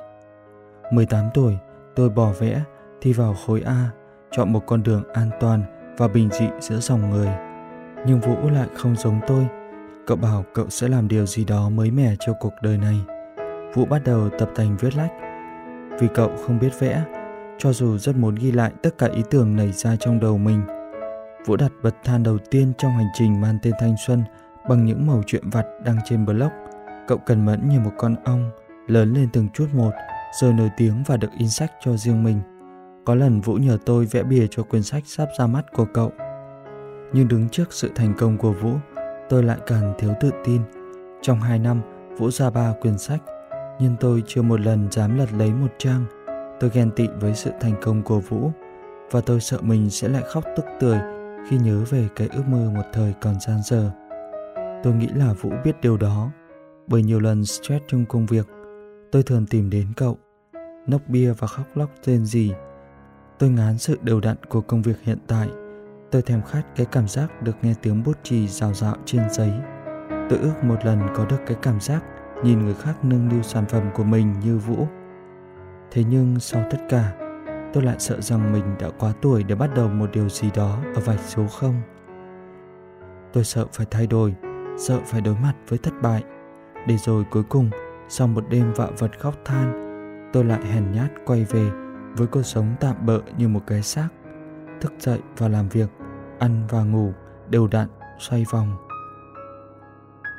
18 0.92 1.24
tuổi, 1.34 1.58
tôi 1.96 2.10
bỏ 2.10 2.32
vẽ, 2.38 2.62
thi 3.00 3.12
vào 3.12 3.34
khối 3.46 3.60
A, 3.60 3.90
chọn 4.30 4.52
một 4.52 4.60
con 4.66 4.82
đường 4.82 5.08
an 5.12 5.30
toàn 5.40 5.62
và 5.98 6.08
bình 6.08 6.28
dị 6.32 6.46
giữa 6.60 6.78
dòng 6.80 7.10
người. 7.10 7.47
Nhưng 8.06 8.20
Vũ 8.20 8.50
lại 8.50 8.68
không 8.74 8.96
giống 8.96 9.20
tôi. 9.26 9.46
Cậu 10.06 10.16
bảo 10.16 10.44
cậu 10.54 10.68
sẽ 10.68 10.88
làm 10.88 11.08
điều 11.08 11.26
gì 11.26 11.44
đó 11.44 11.68
mới 11.68 11.90
mẻ 11.90 12.14
cho 12.20 12.32
cuộc 12.40 12.52
đời 12.62 12.78
này. 12.78 12.96
Vũ 13.74 13.84
bắt 13.84 14.02
đầu 14.04 14.28
tập 14.38 14.50
tành 14.54 14.76
viết 14.76 14.96
lách. 14.96 15.12
Vì 16.00 16.08
cậu 16.14 16.30
không 16.46 16.58
biết 16.58 16.70
vẽ, 16.78 17.04
cho 17.58 17.72
dù 17.72 17.98
rất 17.98 18.16
muốn 18.16 18.34
ghi 18.34 18.52
lại 18.52 18.72
tất 18.82 18.98
cả 18.98 19.06
ý 19.06 19.22
tưởng 19.30 19.56
nảy 19.56 19.72
ra 19.72 19.96
trong 19.96 20.20
đầu 20.20 20.38
mình. 20.38 20.62
Vũ 21.46 21.56
đặt 21.56 21.72
bật 21.82 21.94
than 22.04 22.22
đầu 22.22 22.38
tiên 22.50 22.72
trong 22.78 22.90
hành 22.90 23.08
trình 23.14 23.40
mang 23.40 23.58
tên 23.62 23.74
thanh 23.80 23.94
xuân 24.06 24.22
bằng 24.68 24.84
những 24.84 25.06
mẩu 25.06 25.22
chuyện 25.26 25.50
vặt 25.50 25.66
đăng 25.84 25.96
trên 26.04 26.26
blog. 26.26 26.50
Cậu 27.08 27.18
cần 27.18 27.44
mẫn 27.46 27.68
như 27.68 27.80
một 27.80 27.92
con 27.98 28.16
ong, 28.24 28.50
lớn 28.86 29.12
lên 29.12 29.28
từng 29.32 29.48
chút 29.54 29.66
một, 29.72 29.90
rồi 30.40 30.52
nổi 30.52 30.70
tiếng 30.76 31.02
và 31.06 31.16
được 31.16 31.30
in 31.38 31.48
sách 31.48 31.72
cho 31.84 31.96
riêng 31.96 32.24
mình. 32.24 32.40
Có 33.04 33.14
lần 33.14 33.40
Vũ 33.40 33.54
nhờ 33.54 33.78
tôi 33.86 34.04
vẽ 34.04 34.22
bìa 34.22 34.46
cho 34.50 34.62
quyển 34.62 34.82
sách 34.82 35.02
sắp 35.06 35.28
ra 35.38 35.46
mắt 35.46 35.72
của 35.72 35.86
cậu. 35.94 36.12
Nhưng 37.12 37.28
đứng 37.28 37.48
trước 37.48 37.72
sự 37.72 37.90
thành 37.94 38.14
công 38.18 38.38
của 38.38 38.52
Vũ, 38.52 38.72
tôi 39.28 39.42
lại 39.42 39.58
càng 39.66 39.94
thiếu 39.98 40.12
tự 40.20 40.30
tin. 40.44 40.62
Trong 41.22 41.40
hai 41.40 41.58
năm, 41.58 41.80
Vũ 42.18 42.30
ra 42.30 42.50
ba 42.50 42.74
quyển 42.80 42.98
sách, 42.98 43.22
nhưng 43.80 43.96
tôi 44.00 44.22
chưa 44.26 44.42
một 44.42 44.60
lần 44.60 44.88
dám 44.90 45.18
lật 45.18 45.32
lấy 45.32 45.50
một 45.50 45.72
trang. 45.78 46.04
Tôi 46.60 46.70
ghen 46.74 46.90
tị 46.90 47.08
với 47.20 47.34
sự 47.34 47.50
thành 47.60 47.74
công 47.82 48.02
của 48.02 48.20
Vũ, 48.20 48.50
và 49.10 49.20
tôi 49.20 49.40
sợ 49.40 49.58
mình 49.60 49.90
sẽ 49.90 50.08
lại 50.08 50.22
khóc 50.32 50.44
tức 50.56 50.64
tưởi 50.80 50.98
khi 51.48 51.56
nhớ 51.58 51.84
về 51.90 52.08
cái 52.16 52.28
ước 52.32 52.42
mơ 52.48 52.70
một 52.74 52.84
thời 52.92 53.14
còn 53.20 53.34
gian 53.40 53.60
dở. 53.64 53.90
Tôi 54.82 54.94
nghĩ 54.94 55.08
là 55.14 55.32
Vũ 55.32 55.50
biết 55.64 55.80
điều 55.82 55.96
đó, 55.96 56.30
bởi 56.86 57.02
nhiều 57.02 57.20
lần 57.20 57.44
stress 57.44 57.84
trong 57.88 58.04
công 58.06 58.26
việc, 58.26 58.46
tôi 59.12 59.22
thường 59.22 59.46
tìm 59.46 59.70
đến 59.70 59.86
cậu, 59.96 60.18
nốc 60.86 61.02
bia 61.08 61.32
và 61.32 61.46
khóc 61.46 61.66
lóc 61.74 61.90
tên 62.04 62.26
gì 62.26 62.52
Tôi 63.38 63.50
ngán 63.50 63.78
sự 63.78 63.98
đều 64.02 64.20
đặn 64.20 64.36
của 64.48 64.60
công 64.60 64.82
việc 64.82 65.02
hiện 65.02 65.18
tại. 65.26 65.48
Tôi 66.10 66.22
thèm 66.22 66.42
khát 66.42 66.62
cái 66.76 66.86
cảm 66.86 67.08
giác 67.08 67.42
được 67.42 67.56
nghe 67.62 67.74
tiếng 67.82 68.02
bút 68.02 68.18
chì 68.22 68.48
rào 68.48 68.74
rạo 68.74 68.96
trên 69.04 69.22
giấy. 69.30 69.52
Tôi 70.30 70.38
ước 70.38 70.54
một 70.62 70.84
lần 70.84 71.00
có 71.14 71.26
được 71.26 71.40
cái 71.46 71.56
cảm 71.62 71.80
giác 71.80 72.02
nhìn 72.44 72.64
người 72.64 72.74
khác 72.74 73.04
nâng 73.04 73.28
niu 73.28 73.42
sản 73.42 73.64
phẩm 73.68 73.82
của 73.94 74.04
mình 74.04 74.34
như 74.44 74.58
Vũ. 74.58 74.86
Thế 75.90 76.04
nhưng 76.10 76.40
sau 76.40 76.62
tất 76.70 76.78
cả, 76.88 77.12
tôi 77.72 77.82
lại 77.82 77.96
sợ 77.98 78.20
rằng 78.20 78.52
mình 78.52 78.64
đã 78.80 78.88
quá 78.98 79.12
tuổi 79.22 79.42
để 79.42 79.54
bắt 79.54 79.70
đầu 79.74 79.88
một 79.88 80.10
điều 80.12 80.28
gì 80.28 80.50
đó 80.54 80.78
ở 80.94 81.00
vạch 81.00 81.20
số 81.20 81.46
không. 81.46 81.74
Tôi 83.32 83.44
sợ 83.44 83.66
phải 83.72 83.86
thay 83.90 84.06
đổi, 84.06 84.34
sợ 84.78 84.98
phải 85.06 85.20
đối 85.20 85.34
mặt 85.34 85.54
với 85.68 85.78
thất 85.78 85.92
bại. 86.02 86.24
Để 86.86 86.96
rồi 86.96 87.24
cuối 87.30 87.42
cùng, 87.48 87.70
sau 88.08 88.26
một 88.26 88.44
đêm 88.50 88.72
vạ 88.72 88.88
vật 88.98 89.18
khóc 89.18 89.34
than, 89.44 89.72
tôi 90.32 90.44
lại 90.44 90.60
hèn 90.66 90.92
nhát 90.92 91.10
quay 91.26 91.44
về 91.44 91.70
với 92.16 92.26
cuộc 92.26 92.42
sống 92.42 92.74
tạm 92.80 93.06
bợ 93.06 93.20
như 93.38 93.48
một 93.48 93.60
cái 93.66 93.82
xác 93.82 94.08
thức 94.80 94.92
dậy 94.98 95.18
và 95.36 95.48
làm 95.48 95.68
việc 95.68 95.88
ăn 96.38 96.66
và 96.70 96.82
ngủ 96.82 97.12
đều 97.50 97.66
đặn 97.66 97.88
xoay 98.18 98.44
vòng. 98.50 98.76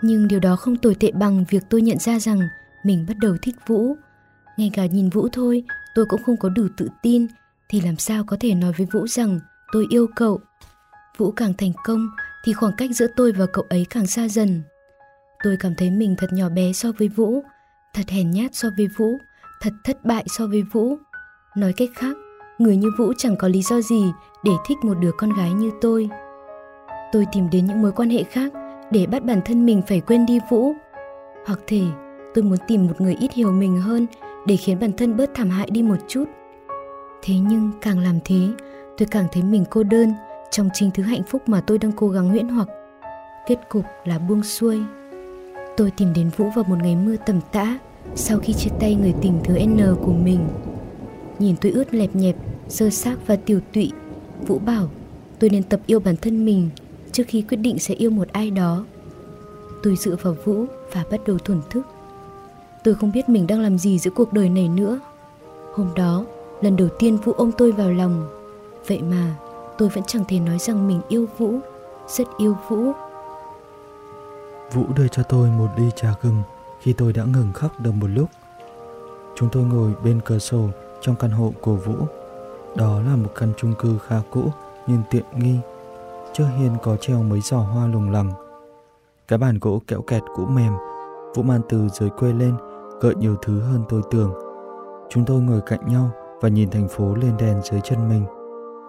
Nhưng 0.02 0.28
điều 0.28 0.40
đó 0.40 0.56
không 0.56 0.76
tồi 0.76 0.96
tệ 0.96 1.12
bằng 1.12 1.46
việc 1.50 1.64
tôi 1.70 1.82
nhận 1.82 2.00
ra 2.00 2.20
rằng 2.20 2.40
mình 2.84 3.06
bắt 3.08 3.18
đầu 3.18 3.38
thích 3.42 3.56
vũ. 3.68 3.96
Ngay 4.58 4.72
cả 4.74 4.86
nhìn 4.86 5.10
vũ 5.10 5.28
thôi 5.32 5.64
tôi 5.96 6.06
cũng 6.06 6.24
không 6.24 6.38
có 6.38 6.50
đủ 6.50 6.68
tự 6.78 6.90
tin. 7.02 7.28
Thì 7.70 7.82
làm 7.82 7.96
sao 7.96 8.24
có 8.24 8.38
thể 8.40 8.54
nói 8.54 8.74
với 8.78 8.88
vũ 8.92 9.08
rằng 9.08 9.40
tôi 9.72 9.88
yêu 9.90 10.08
cậu? 10.16 10.40
Vũ 11.18 11.32
càng 11.32 11.54
thành 11.58 11.72
công 11.84 12.10
thì 12.44 12.54
khoảng 12.54 12.76
cách 12.78 12.90
giữa 12.94 13.08
tôi 13.16 13.32
và 13.32 13.46
cậu 13.54 13.66
ấy 13.70 13.86
càng 13.90 14.08
xa 14.08 14.28
dần. 14.28 14.62
Tôi 15.44 15.58
cảm 15.60 15.76
thấy 15.76 15.92
mình 15.92 16.16
thật 16.18 16.34
nhỏ 16.34 16.50
bé 16.50 16.74
so 16.74 16.92
với 16.98 17.08
vũ 17.08 17.44
thật 17.94 18.10
hèn 18.10 18.32
nhát 18.32 18.56
so 18.56 18.70
với 18.78 18.88
vũ 18.88 19.18
thật 19.62 19.74
thất 19.84 20.06
bại 20.06 20.26
so 20.28 20.48
với 20.48 20.62
vũ. 20.62 20.98
Nói 21.56 21.74
cách 21.74 21.90
khác, 21.96 22.18
người 22.60 22.78
như 22.78 22.92
Vũ 22.98 23.14
chẳng 23.18 23.36
có 23.36 23.48
lý 23.48 23.62
do 23.62 23.82
gì 23.82 24.04
để 24.44 24.52
thích 24.66 24.78
một 24.84 24.94
đứa 24.94 25.12
con 25.12 25.34
gái 25.34 25.54
như 25.54 25.72
tôi. 25.82 26.10
Tôi 27.12 27.26
tìm 27.32 27.50
đến 27.52 27.66
những 27.66 27.82
mối 27.82 27.92
quan 27.92 28.10
hệ 28.10 28.24
khác 28.24 28.54
để 28.92 29.06
bắt 29.06 29.24
bản 29.24 29.42
thân 29.46 29.66
mình 29.66 29.82
phải 29.88 30.02
quên 30.02 30.26
đi 30.26 30.40
Vũ. 30.50 30.74
Hoặc 31.46 31.60
thể 31.68 31.82
tôi 32.34 32.44
muốn 32.44 32.58
tìm 32.68 32.88
một 32.88 33.02
người 33.02 33.16
ít 33.20 33.34
hiểu 33.34 33.52
mình 33.52 33.82
hơn 33.82 34.08
để 34.48 34.56
khiến 34.56 34.80
bản 34.80 34.92
thân 34.98 35.18
bớt 35.18 35.30
thảm 35.34 35.50
hại 35.50 35.70
đi 35.72 35.84
một 35.84 35.98
chút. 36.08 36.26
Thế 37.22 37.36
nhưng 37.36 37.72
càng 37.82 38.00
làm 38.00 38.20
thế, 38.26 38.48
tôi 38.98 39.08
càng 39.12 39.26
thấy 39.32 39.44
mình 39.44 39.66
cô 39.70 39.84
đơn 39.84 40.14
trong 40.52 40.70
chính 40.74 40.92
thứ 40.92 41.04
hạnh 41.04 41.24
phúc 41.24 41.50
mà 41.50 41.62
tôi 41.62 41.78
đang 41.78 41.92
cố 41.92 42.08
gắng 42.10 42.30
huyễn 42.30 42.48
hoặc. 42.48 42.68
Kết 43.48 43.70
cục 43.70 43.86
là 44.06 44.20
buông 44.20 44.44
xuôi. 44.44 44.80
Tôi 45.78 45.92
tìm 45.92 46.14
đến 46.16 46.30
Vũ 46.38 46.50
vào 46.56 46.66
một 46.68 46.78
ngày 46.82 46.96
mưa 46.96 47.16
tầm 47.26 47.42
tã 47.52 47.78
sau 48.16 48.40
khi 48.40 48.54
chia 48.54 48.72
tay 48.80 48.96
người 48.96 49.14
tình 49.22 49.40
thứ 49.44 49.60
N 49.60 49.96
của 50.02 50.14
mình 50.14 50.40
nhìn 51.40 51.56
tôi 51.62 51.72
ướt 51.72 51.94
lẹp 51.94 52.16
nhẹp, 52.16 52.36
sơ 52.68 52.90
xác 52.90 53.28
và 53.28 53.36
tiểu 53.36 53.60
tụy. 53.74 53.92
Vũ 54.48 54.60
bảo 54.60 54.90
tôi 55.40 55.50
nên 55.50 55.64
tập 55.64 55.80
yêu 55.86 56.00
bản 56.00 56.16
thân 56.22 56.46
mình 56.46 56.70
trước 57.12 57.24
khi 57.28 57.42
quyết 57.42 57.58
định 57.58 57.80
sẽ 57.80 57.94
yêu 57.94 58.10
một 58.10 58.28
ai 58.32 58.52
đó. 58.52 58.86
Tôi 59.84 59.96
dựa 59.96 60.16
vào 60.22 60.36
Vũ 60.46 60.66
và 60.94 61.04
bắt 61.12 61.20
đầu 61.28 61.38
thổn 61.38 61.62
thức. 61.70 61.82
Tôi 62.84 62.96
không 62.96 63.12
biết 63.12 63.30
mình 63.30 63.48
đang 63.48 63.62
làm 63.62 63.78
gì 63.78 64.00
giữa 64.00 64.12
cuộc 64.12 64.34
đời 64.34 64.50
này 64.50 64.68
nữa. 64.68 65.00
Hôm 65.74 65.90
đó, 65.96 66.26
lần 66.62 66.76
đầu 66.76 66.88
tiên 67.00 67.18
Vũ 67.18 67.32
ôm 67.32 67.52
tôi 67.58 67.72
vào 67.72 67.92
lòng. 67.92 68.28
Vậy 68.88 69.02
mà, 69.02 69.36
tôi 69.78 69.90
vẫn 69.90 70.04
chẳng 70.08 70.24
thể 70.28 70.40
nói 70.40 70.58
rằng 70.60 70.88
mình 70.88 71.02
yêu 71.10 71.26
Vũ, 71.38 71.60
rất 72.08 72.28
yêu 72.38 72.58
Vũ. 72.70 72.92
Vũ 74.74 74.84
đưa 74.96 75.08
cho 75.08 75.24
tôi 75.24 75.50
một 75.50 75.68
ly 75.78 75.90
trà 75.96 76.14
gừng 76.22 76.42
khi 76.82 76.94
tôi 76.94 77.14
đã 77.14 77.24
ngừng 77.24 77.54
khóc 77.54 77.80
được 77.80 77.92
một 77.92 78.08
lúc. 78.08 78.30
Chúng 79.36 79.50
tôi 79.52 79.64
ngồi 79.64 79.92
bên 80.04 80.22
cửa 80.26 80.40
sổ 80.40 80.68
trong 81.02 81.16
căn 81.16 81.32
hộ 81.32 81.54
của 81.62 81.76
Vũ. 81.76 81.96
Đó 82.76 83.02
là 83.02 83.16
một 83.16 83.30
căn 83.36 83.54
chung 83.58 83.74
cư 83.80 83.98
khá 83.98 84.22
cũ 84.32 84.44
nhưng 84.88 85.02
tiện 85.12 85.26
nghi. 85.36 85.60
Trước 86.34 86.46
hiên 86.58 86.72
có 86.84 86.98
treo 86.98 87.24
mấy 87.24 87.42
giỏ 87.42 87.58
hoa 87.58 87.88
lùng 87.88 88.12
lằng. 88.12 88.32
Cái 89.28 89.40
bàn 89.40 89.58
gỗ 89.62 89.82
kẽo 89.88 90.02
kẹt 90.02 90.24
cũ 90.36 90.46
mềm, 90.46 90.74
Vũ 91.36 91.44
man 91.44 91.62
từ 91.70 91.88
dưới 91.90 92.10
quê 92.10 92.34
lên, 92.34 92.54
gợi 93.02 93.16
nhiều 93.16 93.36
thứ 93.42 93.60
hơn 93.60 93.84
tôi 93.90 94.02
tưởng. 94.12 94.34
Chúng 95.10 95.26
tôi 95.26 95.42
ngồi 95.42 95.62
cạnh 95.66 95.88
nhau 95.88 96.10
và 96.42 96.50
nhìn 96.50 96.70
thành 96.70 96.88
phố 96.88 97.16
lên 97.16 97.38
đèn 97.38 97.62
dưới 97.64 97.82
chân 97.84 98.10
mình. 98.10 98.26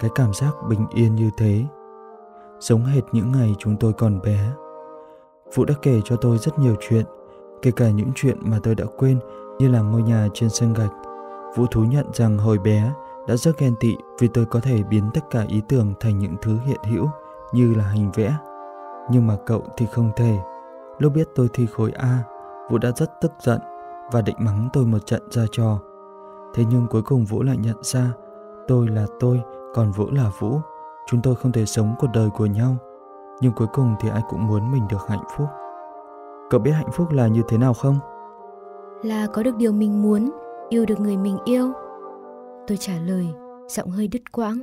Cái 0.00 0.10
cảm 0.14 0.34
giác 0.34 0.50
bình 0.68 0.86
yên 0.94 1.14
như 1.14 1.30
thế. 1.36 1.64
Giống 2.60 2.84
hệt 2.84 3.04
những 3.12 3.32
ngày 3.32 3.54
chúng 3.58 3.76
tôi 3.76 3.92
còn 3.92 4.20
bé. 4.22 4.52
Vũ 5.54 5.64
đã 5.64 5.74
kể 5.82 6.00
cho 6.04 6.16
tôi 6.16 6.38
rất 6.38 6.58
nhiều 6.58 6.74
chuyện, 6.80 7.04
kể 7.62 7.70
cả 7.70 7.90
những 7.90 8.10
chuyện 8.14 8.36
mà 8.40 8.58
tôi 8.62 8.74
đã 8.74 8.84
quên 8.96 9.18
như 9.58 9.68
là 9.68 9.80
ngôi 9.80 10.02
nhà 10.02 10.28
trên 10.34 10.50
sân 10.50 10.72
gạch 10.72 10.92
Vũ 11.56 11.66
thú 11.66 11.84
nhận 11.84 12.06
rằng 12.12 12.38
hồi 12.38 12.58
bé 12.58 12.92
đã 13.26 13.36
rất 13.36 13.58
ghen 13.58 13.74
tị 13.80 13.96
vì 14.18 14.28
tôi 14.28 14.46
có 14.46 14.60
thể 14.60 14.82
biến 14.82 15.10
tất 15.14 15.20
cả 15.30 15.44
ý 15.48 15.62
tưởng 15.68 15.92
thành 16.00 16.18
những 16.18 16.36
thứ 16.42 16.58
hiện 16.64 16.80
hữu 16.84 17.06
như 17.52 17.74
là 17.74 17.84
hình 17.84 18.10
vẽ. 18.14 18.34
Nhưng 19.10 19.26
mà 19.26 19.36
cậu 19.46 19.62
thì 19.76 19.86
không 19.86 20.10
thể. 20.16 20.38
Lúc 20.98 21.12
biết 21.14 21.28
tôi 21.34 21.48
thi 21.52 21.66
khối 21.66 21.92
A, 21.92 22.18
Vũ 22.70 22.78
đã 22.78 22.90
rất 22.96 23.20
tức 23.20 23.32
giận 23.40 23.60
và 24.12 24.22
định 24.22 24.36
mắng 24.38 24.68
tôi 24.72 24.84
một 24.84 25.06
trận 25.06 25.22
ra 25.30 25.42
trò. 25.52 25.78
Thế 26.54 26.64
nhưng 26.70 26.86
cuối 26.86 27.02
cùng 27.02 27.24
Vũ 27.24 27.42
lại 27.42 27.56
nhận 27.56 27.76
ra 27.82 28.12
tôi 28.68 28.88
là 28.88 29.06
tôi, 29.20 29.42
còn 29.74 29.90
Vũ 29.90 30.06
là 30.10 30.30
Vũ. 30.38 30.60
Chúng 31.06 31.22
tôi 31.22 31.34
không 31.34 31.52
thể 31.52 31.66
sống 31.66 31.94
cuộc 31.98 32.08
đời 32.14 32.30
của 32.30 32.46
nhau. 32.46 32.76
Nhưng 33.40 33.52
cuối 33.52 33.66
cùng 33.72 33.94
thì 34.00 34.08
ai 34.08 34.22
cũng 34.28 34.46
muốn 34.46 34.72
mình 34.72 34.82
được 34.90 35.08
hạnh 35.08 35.24
phúc. 35.36 35.46
Cậu 36.50 36.60
biết 36.60 36.72
hạnh 36.72 36.90
phúc 36.92 37.12
là 37.12 37.26
như 37.26 37.42
thế 37.48 37.58
nào 37.58 37.74
không? 37.74 37.98
Là 39.02 39.26
có 39.26 39.42
được 39.42 39.56
điều 39.56 39.72
mình 39.72 40.02
muốn 40.02 40.30
yêu 40.68 40.86
được 40.86 41.00
người 41.00 41.16
mình 41.16 41.38
yêu 41.44 41.72
tôi 42.66 42.76
trả 42.76 42.92
lời 43.06 43.26
giọng 43.68 43.90
hơi 43.90 44.08
đứt 44.08 44.32
quãng 44.32 44.58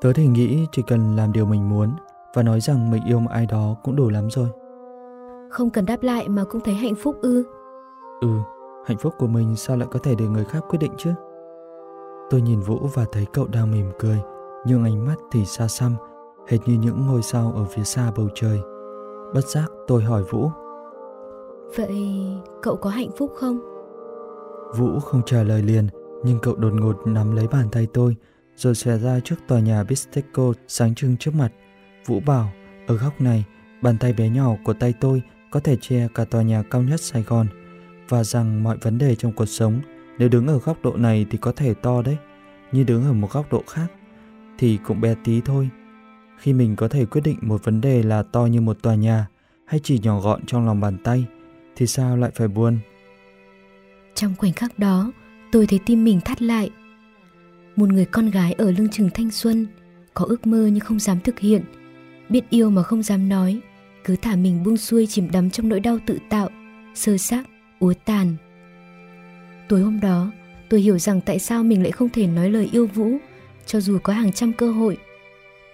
tớ 0.00 0.12
thì 0.12 0.26
nghĩ 0.26 0.66
chỉ 0.72 0.82
cần 0.86 1.16
làm 1.16 1.32
điều 1.32 1.46
mình 1.46 1.68
muốn 1.68 1.90
và 2.34 2.42
nói 2.42 2.60
rằng 2.60 2.90
mình 2.90 3.02
yêu 3.04 3.20
một 3.20 3.30
ai 3.30 3.46
đó 3.46 3.76
cũng 3.84 3.96
đủ 3.96 4.08
lắm 4.10 4.30
rồi 4.30 4.48
không 5.50 5.70
cần 5.70 5.86
đáp 5.86 6.02
lại 6.02 6.28
mà 6.28 6.44
cũng 6.44 6.60
thấy 6.60 6.74
hạnh 6.74 6.94
phúc 6.94 7.16
ư 7.22 7.44
ừ 8.20 8.28
Hạnh 8.88 8.98
phúc 8.98 9.14
của 9.18 9.26
mình 9.26 9.56
sao 9.56 9.76
lại 9.76 9.88
có 9.90 9.98
thể 9.98 10.14
để 10.18 10.26
người 10.26 10.44
khác 10.44 10.64
quyết 10.68 10.78
định 10.78 10.92
chứ? 10.96 11.10
Tôi 12.30 12.40
nhìn 12.40 12.60
Vũ 12.60 12.78
và 12.94 13.04
thấy 13.12 13.26
cậu 13.32 13.46
đang 13.46 13.70
mỉm 13.70 13.90
cười, 13.98 14.18
nhưng 14.66 14.84
ánh 14.84 15.06
mắt 15.06 15.16
thì 15.32 15.44
xa 15.44 15.68
xăm, 15.68 15.94
hệt 16.48 16.58
như 16.66 16.74
những 16.74 17.06
ngôi 17.06 17.22
sao 17.22 17.52
ở 17.56 17.64
phía 17.64 17.82
xa 17.82 18.12
bầu 18.16 18.28
trời. 18.34 18.60
Bất 19.34 19.44
giác 19.44 19.66
tôi 19.86 20.02
hỏi 20.02 20.22
Vũ. 20.22 20.50
Vậy 21.76 22.26
cậu 22.62 22.76
có 22.76 22.90
hạnh 22.90 23.10
phúc 23.16 23.32
không? 23.34 23.58
Vũ 24.76 25.00
không 25.00 25.22
trả 25.26 25.42
lời 25.42 25.62
liền, 25.62 25.88
nhưng 26.24 26.38
cậu 26.42 26.56
đột 26.56 26.72
ngột 26.74 27.02
nắm 27.06 27.36
lấy 27.36 27.48
bàn 27.48 27.68
tay 27.72 27.86
tôi, 27.94 28.16
rồi 28.56 28.74
xòe 28.74 28.98
ra 28.98 29.20
trước 29.20 29.36
tòa 29.48 29.60
nhà 29.60 29.84
Bisteco 29.84 30.52
sáng 30.68 30.94
trưng 30.94 31.16
trước 31.16 31.34
mặt. 31.34 31.52
Vũ 32.06 32.20
bảo, 32.20 32.52
ở 32.86 32.96
góc 32.96 33.20
này, 33.20 33.44
bàn 33.82 33.98
tay 33.98 34.12
bé 34.12 34.28
nhỏ 34.28 34.54
của 34.64 34.72
tay 34.72 34.94
tôi 35.00 35.22
có 35.50 35.60
thể 35.60 35.76
che 35.80 36.08
cả 36.14 36.24
tòa 36.24 36.42
nhà 36.42 36.62
cao 36.62 36.82
nhất 36.82 37.00
Sài 37.00 37.22
Gòn, 37.22 37.46
và 38.08 38.24
rằng 38.24 38.62
mọi 38.62 38.76
vấn 38.76 38.98
đề 38.98 39.14
trong 39.14 39.32
cuộc 39.32 39.46
sống 39.46 39.80
nếu 40.18 40.28
đứng 40.28 40.46
ở 40.46 40.58
góc 40.58 40.82
độ 40.82 40.96
này 40.96 41.26
thì 41.30 41.38
có 41.38 41.52
thể 41.52 41.74
to 41.74 42.02
đấy, 42.02 42.16
nhưng 42.72 42.86
đứng 42.86 43.04
ở 43.04 43.12
một 43.12 43.32
góc 43.32 43.52
độ 43.52 43.62
khác 43.66 43.86
thì 44.58 44.78
cũng 44.84 45.00
bé 45.00 45.14
tí 45.24 45.40
thôi. 45.40 45.68
Khi 46.38 46.52
mình 46.52 46.76
có 46.76 46.88
thể 46.88 47.04
quyết 47.04 47.20
định 47.24 47.38
một 47.42 47.64
vấn 47.64 47.80
đề 47.80 48.02
là 48.02 48.22
to 48.22 48.46
như 48.46 48.60
một 48.60 48.82
tòa 48.82 48.94
nhà 48.94 49.26
hay 49.66 49.80
chỉ 49.84 49.98
nhỏ 50.02 50.20
gọn 50.20 50.46
trong 50.46 50.66
lòng 50.66 50.80
bàn 50.80 50.98
tay 51.04 51.24
thì 51.76 51.86
sao 51.86 52.16
lại 52.16 52.30
phải 52.34 52.48
buồn? 52.48 52.78
Trong 54.14 54.34
khoảnh 54.38 54.52
khắc 54.52 54.78
đó, 54.78 55.12
tôi 55.52 55.66
thấy 55.66 55.80
tim 55.86 56.04
mình 56.04 56.20
thắt 56.20 56.42
lại. 56.42 56.70
Một 57.76 57.88
người 57.88 58.04
con 58.04 58.30
gái 58.30 58.52
ở 58.52 58.70
lưng 58.70 58.88
chừng 58.88 59.10
thanh 59.14 59.30
xuân, 59.30 59.66
có 60.14 60.24
ước 60.24 60.46
mơ 60.46 60.66
nhưng 60.66 60.80
không 60.80 60.98
dám 60.98 61.20
thực 61.20 61.38
hiện, 61.38 61.62
biết 62.28 62.50
yêu 62.50 62.70
mà 62.70 62.82
không 62.82 63.02
dám 63.02 63.28
nói, 63.28 63.60
cứ 64.04 64.16
thả 64.16 64.36
mình 64.36 64.62
buông 64.62 64.76
xuôi 64.76 65.06
chìm 65.06 65.30
đắm 65.30 65.50
trong 65.50 65.68
nỗi 65.68 65.80
đau 65.80 65.98
tự 66.06 66.18
tạo, 66.28 66.48
sơ 66.94 67.16
xác, 67.16 67.42
úa 67.78 67.92
tàn. 68.04 68.36
Tối 69.68 69.80
hôm 69.80 70.00
đó, 70.00 70.30
tôi 70.68 70.80
hiểu 70.80 70.98
rằng 70.98 71.20
tại 71.20 71.38
sao 71.38 71.64
mình 71.64 71.82
lại 71.82 71.92
không 71.92 72.08
thể 72.08 72.26
nói 72.26 72.50
lời 72.50 72.68
yêu 72.72 72.86
Vũ, 72.86 73.18
cho 73.66 73.80
dù 73.80 73.98
có 74.02 74.12
hàng 74.12 74.32
trăm 74.32 74.52
cơ 74.52 74.72
hội. 74.72 74.98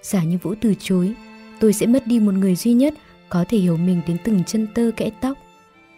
Giả 0.02 0.24
như 0.24 0.38
Vũ 0.42 0.54
từ 0.60 0.74
chối, 0.78 1.14
tôi 1.60 1.72
sẽ 1.72 1.86
mất 1.86 2.06
đi 2.06 2.20
một 2.20 2.34
người 2.34 2.54
duy 2.54 2.72
nhất 2.72 2.94
có 3.28 3.44
thể 3.48 3.58
hiểu 3.58 3.76
mình 3.76 4.00
đến 4.06 4.16
từng 4.24 4.44
chân 4.44 4.66
tơ 4.74 4.90
kẽ 4.96 5.10
tóc. 5.20 5.38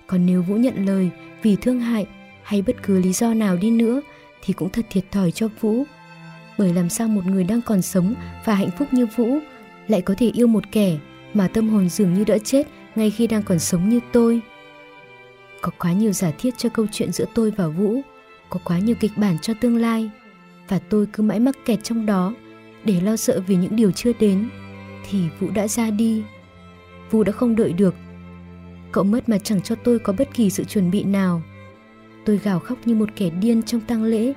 Còn 0.06 0.26
nếu 0.26 0.42
Vũ 0.42 0.54
nhận 0.54 0.86
lời 0.86 1.10
vì 1.42 1.56
thương 1.56 1.80
hại 1.80 2.06
hay 2.46 2.62
bất 2.62 2.82
cứ 2.82 2.98
lý 2.98 3.12
do 3.12 3.34
nào 3.34 3.56
đi 3.56 3.70
nữa 3.70 4.00
thì 4.42 4.54
cũng 4.54 4.70
thật 4.70 4.86
thiệt 4.90 5.04
thòi 5.12 5.30
cho 5.30 5.48
Vũ. 5.60 5.84
Bởi 6.58 6.74
làm 6.74 6.88
sao 6.88 7.08
một 7.08 7.26
người 7.26 7.44
đang 7.44 7.62
còn 7.62 7.82
sống 7.82 8.14
và 8.44 8.54
hạnh 8.54 8.70
phúc 8.78 8.88
như 8.92 9.06
Vũ 9.06 9.38
lại 9.88 10.00
có 10.00 10.14
thể 10.18 10.30
yêu 10.34 10.46
một 10.46 10.64
kẻ 10.72 10.98
mà 11.34 11.48
tâm 11.48 11.68
hồn 11.68 11.88
dường 11.88 12.14
như 12.14 12.24
đã 12.24 12.38
chết 12.38 12.66
ngay 12.94 13.10
khi 13.10 13.26
đang 13.26 13.42
còn 13.42 13.58
sống 13.58 13.88
như 13.88 14.00
tôi. 14.12 14.40
Có 15.60 15.70
quá 15.78 15.92
nhiều 15.92 16.12
giả 16.12 16.30
thiết 16.38 16.54
cho 16.58 16.68
câu 16.68 16.86
chuyện 16.92 17.12
giữa 17.12 17.24
tôi 17.34 17.50
và 17.50 17.68
Vũ, 17.68 18.00
có 18.50 18.60
quá 18.64 18.78
nhiều 18.78 18.96
kịch 19.00 19.12
bản 19.16 19.38
cho 19.42 19.54
tương 19.60 19.76
lai 19.76 20.10
và 20.68 20.78
tôi 20.78 21.06
cứ 21.12 21.22
mãi 21.22 21.40
mắc 21.40 21.56
kẹt 21.64 21.78
trong 21.82 22.06
đó 22.06 22.34
để 22.84 23.00
lo 23.00 23.16
sợ 23.16 23.40
vì 23.46 23.56
những 23.56 23.76
điều 23.76 23.90
chưa 23.90 24.12
đến 24.20 24.48
thì 25.10 25.18
Vũ 25.40 25.50
đã 25.50 25.68
ra 25.68 25.90
đi. 25.90 26.22
Vũ 27.10 27.24
đã 27.24 27.32
không 27.32 27.56
đợi 27.56 27.72
được. 27.72 27.94
Cậu 28.92 29.04
mất 29.04 29.28
mà 29.28 29.38
chẳng 29.38 29.62
cho 29.62 29.74
tôi 29.74 29.98
có 29.98 30.12
bất 30.18 30.28
kỳ 30.34 30.50
sự 30.50 30.64
chuẩn 30.64 30.90
bị 30.90 31.04
nào. 31.04 31.42
Tôi 32.26 32.40
gào 32.44 32.58
khóc 32.58 32.78
như 32.84 32.94
một 32.94 33.08
kẻ 33.16 33.30
điên 33.30 33.62
trong 33.62 33.80
tang 33.80 34.02
lễ 34.02 34.32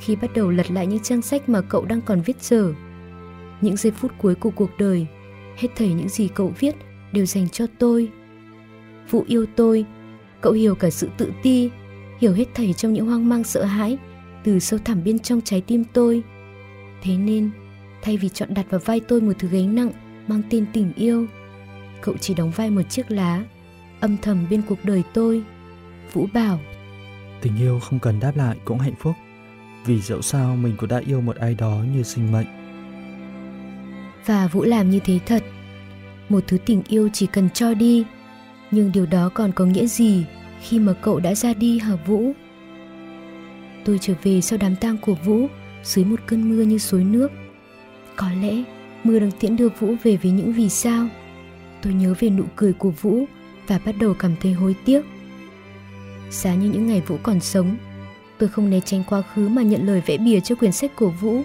khi 0.00 0.16
bắt 0.16 0.30
đầu 0.34 0.50
lật 0.50 0.70
lại 0.70 0.86
những 0.86 1.02
trang 1.02 1.22
sách 1.22 1.48
mà 1.48 1.60
cậu 1.60 1.84
đang 1.84 2.00
còn 2.00 2.20
viết 2.20 2.42
dở. 2.42 2.72
Những 3.60 3.76
giây 3.76 3.92
phút 3.92 4.12
cuối 4.18 4.34
của 4.34 4.50
cuộc 4.50 4.70
đời, 4.78 5.06
hết 5.56 5.68
thảy 5.76 5.88
những 5.88 6.08
gì 6.08 6.28
cậu 6.34 6.52
viết 6.58 6.74
đều 7.12 7.26
dành 7.26 7.48
cho 7.48 7.66
tôi. 7.78 8.08
Vũ 9.10 9.24
yêu 9.28 9.46
tôi, 9.56 9.84
cậu 10.40 10.52
hiểu 10.52 10.74
cả 10.74 10.90
sự 10.90 11.08
tự 11.16 11.32
ti, 11.42 11.70
hiểu 12.20 12.32
hết 12.32 12.44
thảy 12.54 12.72
trong 12.72 12.92
những 12.92 13.06
hoang 13.06 13.28
mang 13.28 13.44
sợ 13.44 13.64
hãi 13.64 13.98
từ 14.44 14.58
sâu 14.58 14.80
thẳm 14.84 15.04
bên 15.04 15.18
trong 15.18 15.40
trái 15.40 15.60
tim 15.60 15.84
tôi. 15.92 16.22
Thế 17.02 17.16
nên, 17.16 17.50
thay 18.02 18.16
vì 18.16 18.28
chọn 18.28 18.54
đặt 18.54 18.70
vào 18.70 18.80
vai 18.84 19.00
tôi 19.00 19.20
một 19.20 19.32
thứ 19.38 19.48
gánh 19.48 19.74
nặng 19.74 19.90
mang 20.26 20.42
tên 20.50 20.66
tình 20.72 20.92
yêu, 20.96 21.26
cậu 22.00 22.16
chỉ 22.20 22.34
đóng 22.34 22.50
vai 22.50 22.70
một 22.70 22.82
chiếc 22.90 23.10
lá, 23.10 23.44
âm 24.00 24.16
thầm 24.16 24.46
bên 24.50 24.62
cuộc 24.68 24.84
đời 24.84 25.02
tôi. 25.14 25.42
Vũ 26.12 26.26
bảo, 26.32 26.60
Tình 27.40 27.56
yêu 27.56 27.80
không 27.80 27.98
cần 27.98 28.20
đáp 28.20 28.36
lại 28.36 28.56
cũng 28.64 28.78
hạnh 28.78 28.94
phúc, 28.98 29.14
vì 29.84 30.00
dẫu 30.00 30.22
sao 30.22 30.56
mình 30.56 30.74
cũng 30.78 30.88
đã 30.88 31.02
yêu 31.06 31.20
một 31.20 31.36
ai 31.36 31.54
đó 31.54 31.84
như 31.94 32.02
sinh 32.02 32.32
mệnh. 32.32 32.46
Và 34.26 34.46
Vũ 34.46 34.64
làm 34.64 34.90
như 34.90 35.00
thế 35.04 35.18
thật. 35.26 35.42
Một 36.28 36.44
thứ 36.46 36.58
tình 36.66 36.82
yêu 36.88 37.08
chỉ 37.12 37.26
cần 37.26 37.48
cho 37.54 37.74
đi, 37.74 38.04
nhưng 38.70 38.92
điều 38.92 39.06
đó 39.06 39.30
còn 39.34 39.52
có 39.52 39.64
nghĩa 39.64 39.86
gì 39.86 40.24
khi 40.62 40.78
mà 40.78 40.92
cậu 40.92 41.20
đã 41.20 41.34
ra 41.34 41.54
đi 41.54 41.78
hả 41.78 41.96
Vũ? 42.06 42.32
Tôi 43.84 43.98
trở 44.00 44.14
về 44.22 44.40
sau 44.40 44.58
đám 44.62 44.76
tang 44.76 44.96
của 44.98 45.14
Vũ 45.14 45.46
dưới 45.84 46.04
một 46.04 46.20
cơn 46.26 46.50
mưa 46.50 46.62
như 46.62 46.78
suối 46.78 47.04
nước. 47.04 47.32
Có 48.16 48.26
lẽ 48.42 48.54
mưa 49.04 49.18
đang 49.18 49.30
tiễn 49.30 49.56
đưa 49.56 49.68
Vũ 49.68 49.94
về 50.02 50.16
với 50.16 50.32
những 50.32 50.52
vì 50.52 50.68
sao. 50.68 51.06
Tôi 51.82 51.92
nhớ 51.92 52.14
về 52.18 52.30
nụ 52.30 52.44
cười 52.56 52.72
của 52.72 52.90
Vũ 52.90 53.24
và 53.66 53.80
bắt 53.84 53.94
đầu 54.00 54.14
cảm 54.14 54.34
thấy 54.40 54.52
hối 54.52 54.74
tiếc. 54.84 55.02
Giá 56.30 56.54
như 56.54 56.70
những 56.70 56.86
ngày 56.86 57.00
Vũ 57.00 57.18
còn 57.22 57.40
sống, 57.40 57.76
tôi 58.38 58.48
không 58.48 58.70
né 58.70 58.80
tránh 58.80 59.04
quá 59.04 59.22
khứ 59.22 59.48
mà 59.48 59.62
nhận 59.62 59.86
lời 59.86 60.02
vẽ 60.06 60.18
bìa 60.18 60.40
cho 60.40 60.54
quyển 60.54 60.72
sách 60.72 60.96
của 60.96 61.10
Vũ, 61.10 61.42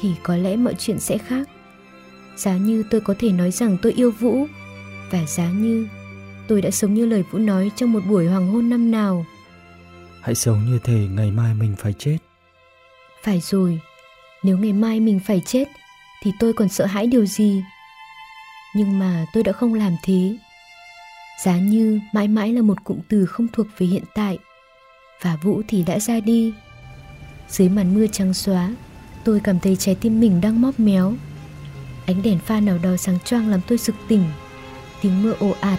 thì 0.00 0.10
có 0.22 0.36
lẽ 0.36 0.56
mọi 0.56 0.74
chuyện 0.78 1.00
sẽ 1.00 1.18
khác. 1.18 1.48
Giá 2.36 2.56
như 2.56 2.84
tôi 2.90 3.00
có 3.00 3.14
thể 3.18 3.32
nói 3.32 3.50
rằng 3.50 3.76
tôi 3.82 3.92
yêu 3.92 4.10
Vũ, 4.10 4.46
và 5.10 5.26
giá 5.26 5.50
như 5.50 5.88
tôi 6.48 6.62
đã 6.62 6.70
sống 6.70 6.94
như 6.94 7.06
lời 7.06 7.24
Vũ 7.30 7.38
nói 7.38 7.70
trong 7.76 7.92
một 7.92 8.00
buổi 8.08 8.26
hoàng 8.26 8.52
hôn 8.52 8.70
năm 8.70 8.90
nào. 8.90 9.26
Hãy 10.20 10.34
sống 10.34 10.64
như 10.66 10.78
thể 10.84 11.06
ngày 11.10 11.30
mai 11.30 11.54
mình 11.54 11.74
phải 11.78 11.92
chết. 11.92 12.18
Phải 13.22 13.40
rồi, 13.40 13.80
nếu 14.42 14.58
ngày 14.58 14.72
mai 14.72 15.00
mình 15.00 15.20
phải 15.20 15.42
chết 15.46 15.68
thì 16.22 16.32
tôi 16.38 16.52
còn 16.52 16.68
sợ 16.68 16.86
hãi 16.86 17.06
điều 17.06 17.26
gì? 17.26 17.62
Nhưng 18.74 18.98
mà 18.98 19.26
tôi 19.32 19.42
đã 19.42 19.52
không 19.52 19.74
làm 19.74 19.92
thế. 20.02 20.36
Giá 21.42 21.58
như 21.58 22.00
mãi 22.12 22.28
mãi 22.28 22.52
là 22.52 22.62
một 22.62 22.84
cụm 22.84 22.98
từ 23.08 23.26
không 23.26 23.46
thuộc 23.52 23.66
về 23.78 23.86
hiện 23.86 24.04
tại 24.14 24.38
và 25.22 25.36
Vũ 25.36 25.62
thì 25.68 25.82
đã 25.82 25.98
ra 25.98 26.20
đi. 26.20 26.52
Dưới 27.48 27.68
màn 27.68 27.94
mưa 27.94 28.06
trắng 28.06 28.34
xóa, 28.34 28.74
tôi 29.24 29.40
cảm 29.40 29.60
thấy 29.60 29.76
trái 29.76 29.94
tim 29.94 30.20
mình 30.20 30.40
đang 30.40 30.60
móp 30.60 30.80
méo. 30.80 31.14
Ánh 32.06 32.22
đèn 32.22 32.38
pha 32.38 32.60
nào 32.60 32.78
đó 32.82 32.96
sáng 32.96 33.18
choang 33.24 33.48
làm 33.48 33.60
tôi 33.68 33.78
sực 33.78 33.94
tỉnh. 34.08 34.24
Tiếng 35.02 35.22
mưa 35.22 35.34
ồ 35.40 35.54
ạt, 35.60 35.78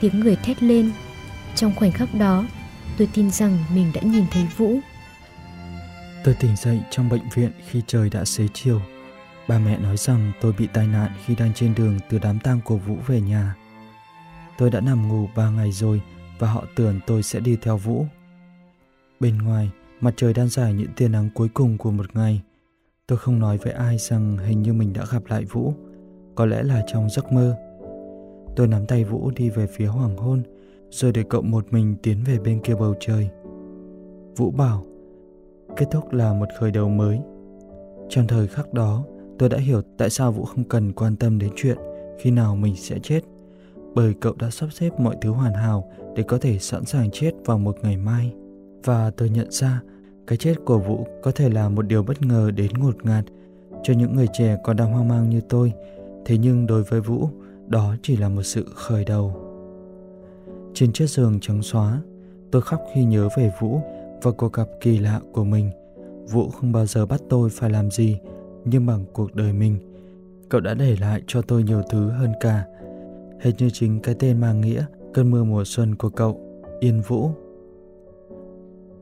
tiếng 0.00 0.20
người 0.20 0.36
thét 0.36 0.62
lên. 0.62 0.92
Trong 1.54 1.74
khoảnh 1.76 1.92
khắc 1.92 2.14
đó, 2.14 2.44
tôi 2.98 3.08
tin 3.14 3.30
rằng 3.30 3.58
mình 3.74 3.90
đã 3.94 4.00
nhìn 4.00 4.24
thấy 4.30 4.46
Vũ. 4.56 4.78
Tôi 6.24 6.34
tỉnh 6.34 6.56
dậy 6.56 6.80
trong 6.90 7.08
bệnh 7.08 7.28
viện 7.34 7.50
khi 7.70 7.82
trời 7.86 8.10
đã 8.10 8.24
xế 8.24 8.48
chiều. 8.54 8.80
Ba 9.48 9.58
mẹ 9.58 9.78
nói 9.78 9.96
rằng 9.96 10.32
tôi 10.40 10.52
bị 10.58 10.68
tai 10.72 10.86
nạn 10.86 11.10
khi 11.26 11.34
đang 11.34 11.52
trên 11.54 11.74
đường 11.74 11.98
từ 12.10 12.18
đám 12.18 12.38
tang 12.38 12.60
của 12.60 12.76
Vũ 12.76 12.96
về 13.06 13.20
nhà. 13.20 13.54
Tôi 14.58 14.70
đã 14.70 14.80
nằm 14.80 15.08
ngủ 15.08 15.28
ba 15.36 15.50
ngày 15.50 15.72
rồi 15.72 16.02
và 16.38 16.52
họ 16.52 16.64
tưởng 16.76 17.00
tôi 17.06 17.22
sẽ 17.22 17.40
đi 17.40 17.56
theo 17.62 17.76
Vũ. 17.76 18.04
Bên 19.20 19.38
ngoài, 19.38 19.70
mặt 20.00 20.14
trời 20.16 20.34
đang 20.34 20.48
giải 20.48 20.74
những 20.74 20.92
tia 20.96 21.08
nắng 21.08 21.28
cuối 21.34 21.48
cùng 21.54 21.78
của 21.78 21.90
một 21.90 22.16
ngày. 22.16 22.42
Tôi 23.06 23.18
không 23.18 23.38
nói 23.38 23.58
với 23.58 23.72
ai 23.72 23.98
rằng 23.98 24.38
hình 24.38 24.62
như 24.62 24.72
mình 24.72 24.92
đã 24.92 25.04
gặp 25.12 25.22
lại 25.28 25.44
Vũ, 25.44 25.74
có 26.34 26.46
lẽ 26.46 26.62
là 26.62 26.84
trong 26.86 27.10
giấc 27.10 27.32
mơ. 27.32 27.56
Tôi 28.56 28.68
nắm 28.68 28.86
tay 28.86 29.04
Vũ 29.04 29.30
đi 29.30 29.50
về 29.50 29.66
phía 29.66 29.86
hoàng 29.86 30.16
hôn, 30.16 30.42
rồi 30.90 31.12
để 31.12 31.24
cậu 31.28 31.42
một 31.42 31.72
mình 31.72 31.96
tiến 32.02 32.24
về 32.26 32.38
bên 32.38 32.60
kia 32.64 32.74
bầu 32.74 32.94
trời. 33.00 33.30
Vũ 34.36 34.50
bảo, 34.50 34.86
kết 35.76 35.86
thúc 35.90 36.12
là 36.12 36.32
một 36.32 36.46
khởi 36.58 36.70
đầu 36.70 36.88
mới. 36.88 37.20
Trong 38.08 38.26
thời 38.26 38.46
khắc 38.46 38.72
đó, 38.72 39.04
tôi 39.38 39.48
đã 39.48 39.58
hiểu 39.58 39.82
tại 39.98 40.10
sao 40.10 40.32
Vũ 40.32 40.44
không 40.44 40.64
cần 40.64 40.92
quan 40.92 41.16
tâm 41.16 41.38
đến 41.38 41.50
chuyện 41.56 41.78
khi 42.18 42.30
nào 42.30 42.56
mình 42.56 42.76
sẽ 42.76 42.98
chết, 43.02 43.20
bởi 43.94 44.14
cậu 44.20 44.34
đã 44.38 44.50
sắp 44.50 44.68
xếp 44.72 45.00
mọi 45.00 45.16
thứ 45.20 45.30
hoàn 45.30 45.54
hảo 45.54 45.90
để 46.16 46.22
có 46.22 46.38
thể 46.38 46.58
sẵn 46.58 46.84
sàng 46.84 47.10
chết 47.10 47.32
vào 47.44 47.58
một 47.58 47.76
ngày 47.82 47.96
mai. 47.96 48.34
Và 48.84 49.10
tôi 49.10 49.30
nhận 49.30 49.50
ra 49.50 49.82
cái 50.26 50.38
chết 50.38 50.54
của 50.64 50.78
Vũ 50.78 51.06
có 51.22 51.30
thể 51.30 51.48
là 51.48 51.68
một 51.68 51.82
điều 51.82 52.02
bất 52.02 52.22
ngờ 52.22 52.50
đến 52.50 52.70
ngột 52.78 53.04
ngạt 53.04 53.24
cho 53.82 53.94
những 53.94 54.16
người 54.16 54.28
trẻ 54.32 54.56
còn 54.64 54.76
đang 54.76 54.92
hoang 54.92 55.08
mang 55.08 55.30
như 55.30 55.40
tôi, 55.48 55.72
thế 56.24 56.38
nhưng 56.38 56.66
đối 56.66 56.82
với 56.82 57.00
Vũ, 57.00 57.28
đó 57.66 57.94
chỉ 58.02 58.16
là 58.16 58.28
một 58.28 58.42
sự 58.42 58.66
khởi 58.74 59.04
đầu. 59.04 59.40
Trên 60.74 60.92
chiếc 60.92 61.10
giường 61.10 61.38
trắng 61.40 61.62
xóa, 61.62 62.00
tôi 62.50 62.62
khóc 62.62 62.82
khi 62.94 63.04
nhớ 63.04 63.28
về 63.36 63.52
Vũ 63.60 63.80
và 64.22 64.30
cuộc 64.30 64.52
gặp 64.52 64.66
kỳ 64.80 64.98
lạ 64.98 65.20
của 65.32 65.44
mình. 65.44 65.70
Vũ 66.30 66.50
không 66.50 66.72
bao 66.72 66.86
giờ 66.86 67.06
bắt 67.06 67.20
tôi 67.28 67.50
phải 67.50 67.70
làm 67.70 67.90
gì, 67.90 68.18
nhưng 68.64 68.86
bằng 68.86 69.04
cuộc 69.12 69.34
đời 69.34 69.52
mình, 69.52 69.78
cậu 70.48 70.60
đã 70.60 70.74
để 70.74 70.96
lại 71.00 71.22
cho 71.26 71.42
tôi 71.42 71.62
nhiều 71.62 71.82
thứ 71.90 72.08
hơn 72.08 72.32
cả. 72.40 72.64
Hết 73.44 73.52
như 73.58 73.70
chính 73.70 74.00
cái 74.00 74.14
tên 74.18 74.40
mang 74.40 74.60
nghĩa 74.60 74.84
cơn 75.14 75.30
mưa 75.30 75.44
mùa 75.44 75.64
xuân 75.64 75.94
của 75.94 76.08
cậu, 76.08 76.40
Yên 76.80 77.02
Vũ. 77.08 77.30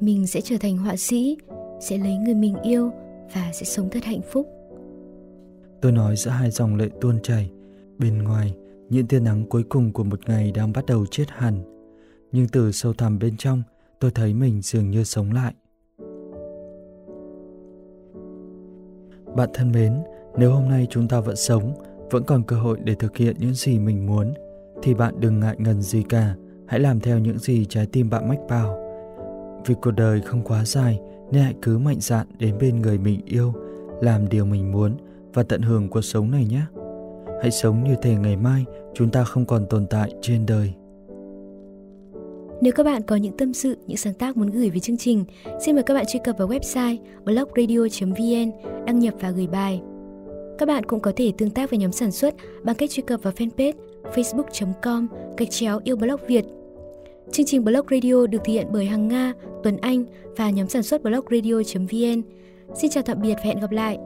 Mình 0.01 0.27
sẽ 0.27 0.41
trở 0.41 0.57
thành 0.61 0.79
họa 0.79 0.97
sĩ, 0.97 1.37
sẽ 1.81 1.99
lấy 1.99 2.17
người 2.17 2.35
mình 2.35 2.55
yêu 2.63 2.91
và 3.35 3.51
sẽ 3.53 3.65
sống 3.65 3.89
thật 3.91 4.05
hạnh 4.05 4.21
phúc. 4.31 4.49
Tôi 5.81 5.93
nói 5.93 6.17
giữa 6.17 6.31
hai 6.31 6.51
dòng 6.51 6.77
lệ 6.77 6.89
tuôn 7.01 7.21
chảy. 7.23 7.51
Bên 7.99 8.23
ngoài, 8.23 8.55
những 8.89 9.07
tia 9.07 9.21
nắng 9.21 9.45
cuối 9.49 9.63
cùng 9.69 9.93
của 9.93 10.05
một 10.05 10.29
ngày 10.29 10.53
đang 10.53 10.73
bắt 10.73 10.87
đầu 10.87 11.07
chết 11.11 11.25
hẳn. 11.29 11.63
Nhưng 12.33 12.49
từ 12.49 12.73
sâu 12.73 12.93
thẳm 12.93 13.19
bên 13.19 13.37
trong, 13.37 13.63
tôi 14.01 14.11
thấy 14.11 14.35
mình 14.35 14.63
dường 14.63 14.91
như 14.91 15.05
sống 15.05 15.33
lại. 15.33 15.55
Bạn 19.37 19.49
thân 19.55 19.73
mến, 19.73 19.95
nếu 20.39 20.53
hôm 20.53 20.69
nay 20.69 20.87
chúng 20.91 21.09
ta 21.09 21.21
vẫn 21.21 21.37
sống, 21.37 21.75
vẫn 22.13 22.25
còn 22.25 22.43
cơ 22.43 22.57
hội 22.57 22.79
để 22.85 22.95
thực 22.95 23.17
hiện 23.17 23.37
những 23.39 23.55
gì 23.55 23.79
mình 23.79 24.07
muốn, 24.07 24.35
thì 24.83 24.95
bạn 24.95 25.15
đừng 25.21 25.41
ngại 25.41 25.57
ngần 25.59 25.83
gì 25.83 26.03
cả, 26.09 26.35
hãy 26.67 26.81
làm 26.81 27.01
theo 27.01 27.19
những 27.19 27.39
gì 27.39 27.65
trái 27.65 27.87
tim 27.87 28.11
bạn 28.11 28.29
mách 28.29 28.41
bảo. 28.49 28.79
Vì 29.67 29.75
cuộc 29.83 29.91
đời 29.91 30.21
không 30.21 30.43
quá 30.43 30.65
dài 30.65 31.01
nên 31.31 31.43
hãy 31.43 31.55
cứ 31.63 31.79
mạnh 31.79 32.01
dạn 32.01 32.27
đến 32.39 32.59
bên 32.61 32.83
người 32.83 32.99
mình 32.99 33.21
yêu, 33.27 33.53
làm 34.01 34.29
điều 34.29 34.45
mình 34.45 34.73
muốn 34.73 34.93
và 35.35 35.43
tận 35.43 35.63
hưởng 35.63 35.89
cuộc 35.89 36.03
sống 36.03 36.31
này 36.31 36.45
nhé. 36.45 36.63
Hãy 37.43 37.51
sống 37.51 37.85
như 37.85 37.95
thể 38.03 38.15
ngày 38.15 38.37
mai 38.37 38.65
chúng 38.95 39.11
ta 39.11 39.25
không 39.25 39.47
còn 39.47 39.67
tồn 39.71 39.87
tại 39.87 40.13
trên 40.21 40.47
đời. 40.47 40.73
Nếu 42.61 42.73
các 42.73 42.87
bạn 42.87 43.03
có 43.03 43.17
những 43.17 43.37
tâm 43.37 43.53
sự, 43.53 43.77
những 43.87 43.97
sáng 43.97 44.15
tác 44.15 44.37
muốn 44.37 44.51
gửi 44.51 44.71
về 44.71 44.79
chương 44.79 44.97
trình, 44.97 45.25
xin 45.65 45.75
mời 45.75 45.83
các 45.83 45.95
bạn 45.95 46.05
truy 46.09 46.21
cập 46.25 46.39
vào 46.39 46.49
website 46.49 46.97
blogradio.vn, 47.25 48.51
đăng 48.87 48.99
nhập 48.99 49.15
và 49.21 49.31
gửi 49.31 49.47
bài. 49.47 49.83
Các 50.63 50.67
bạn 50.67 50.85
cũng 50.85 51.01
có 51.01 51.13
thể 51.17 51.33
tương 51.39 51.51
tác 51.51 51.71
với 51.71 51.79
nhóm 51.79 51.93
sản 51.93 52.13
xuất 52.13 52.35
bằng 52.63 52.77
cách 52.77 52.91
truy 52.91 53.03
cập 53.07 53.23
vào 53.23 53.33
fanpage 53.33 53.73
facebook.com 54.15 55.07
gạch 55.37 55.51
chéo 55.51 55.81
yêu 55.85 55.97
blog 55.97 56.21
Việt. 56.27 56.45
Chương 57.33 57.47
trình 57.47 57.65
Blog 57.65 57.87
Radio 57.91 58.27
được 58.27 58.39
thực 58.45 58.53
hiện 58.53 58.67
bởi 58.73 58.87
Hằng 58.87 59.09
Nga, 59.09 59.33
Tuấn 59.63 59.77
Anh 59.77 60.05
và 60.37 60.51
nhóm 60.51 60.69
sản 60.69 60.83
xuất 60.83 61.03
blogradio.vn. 61.03 62.23
Xin 62.75 62.91
chào 62.91 63.03
tạm 63.03 63.21
biệt 63.23 63.35
và 63.35 63.45
hẹn 63.45 63.61
gặp 63.61 63.71
lại! 63.71 63.99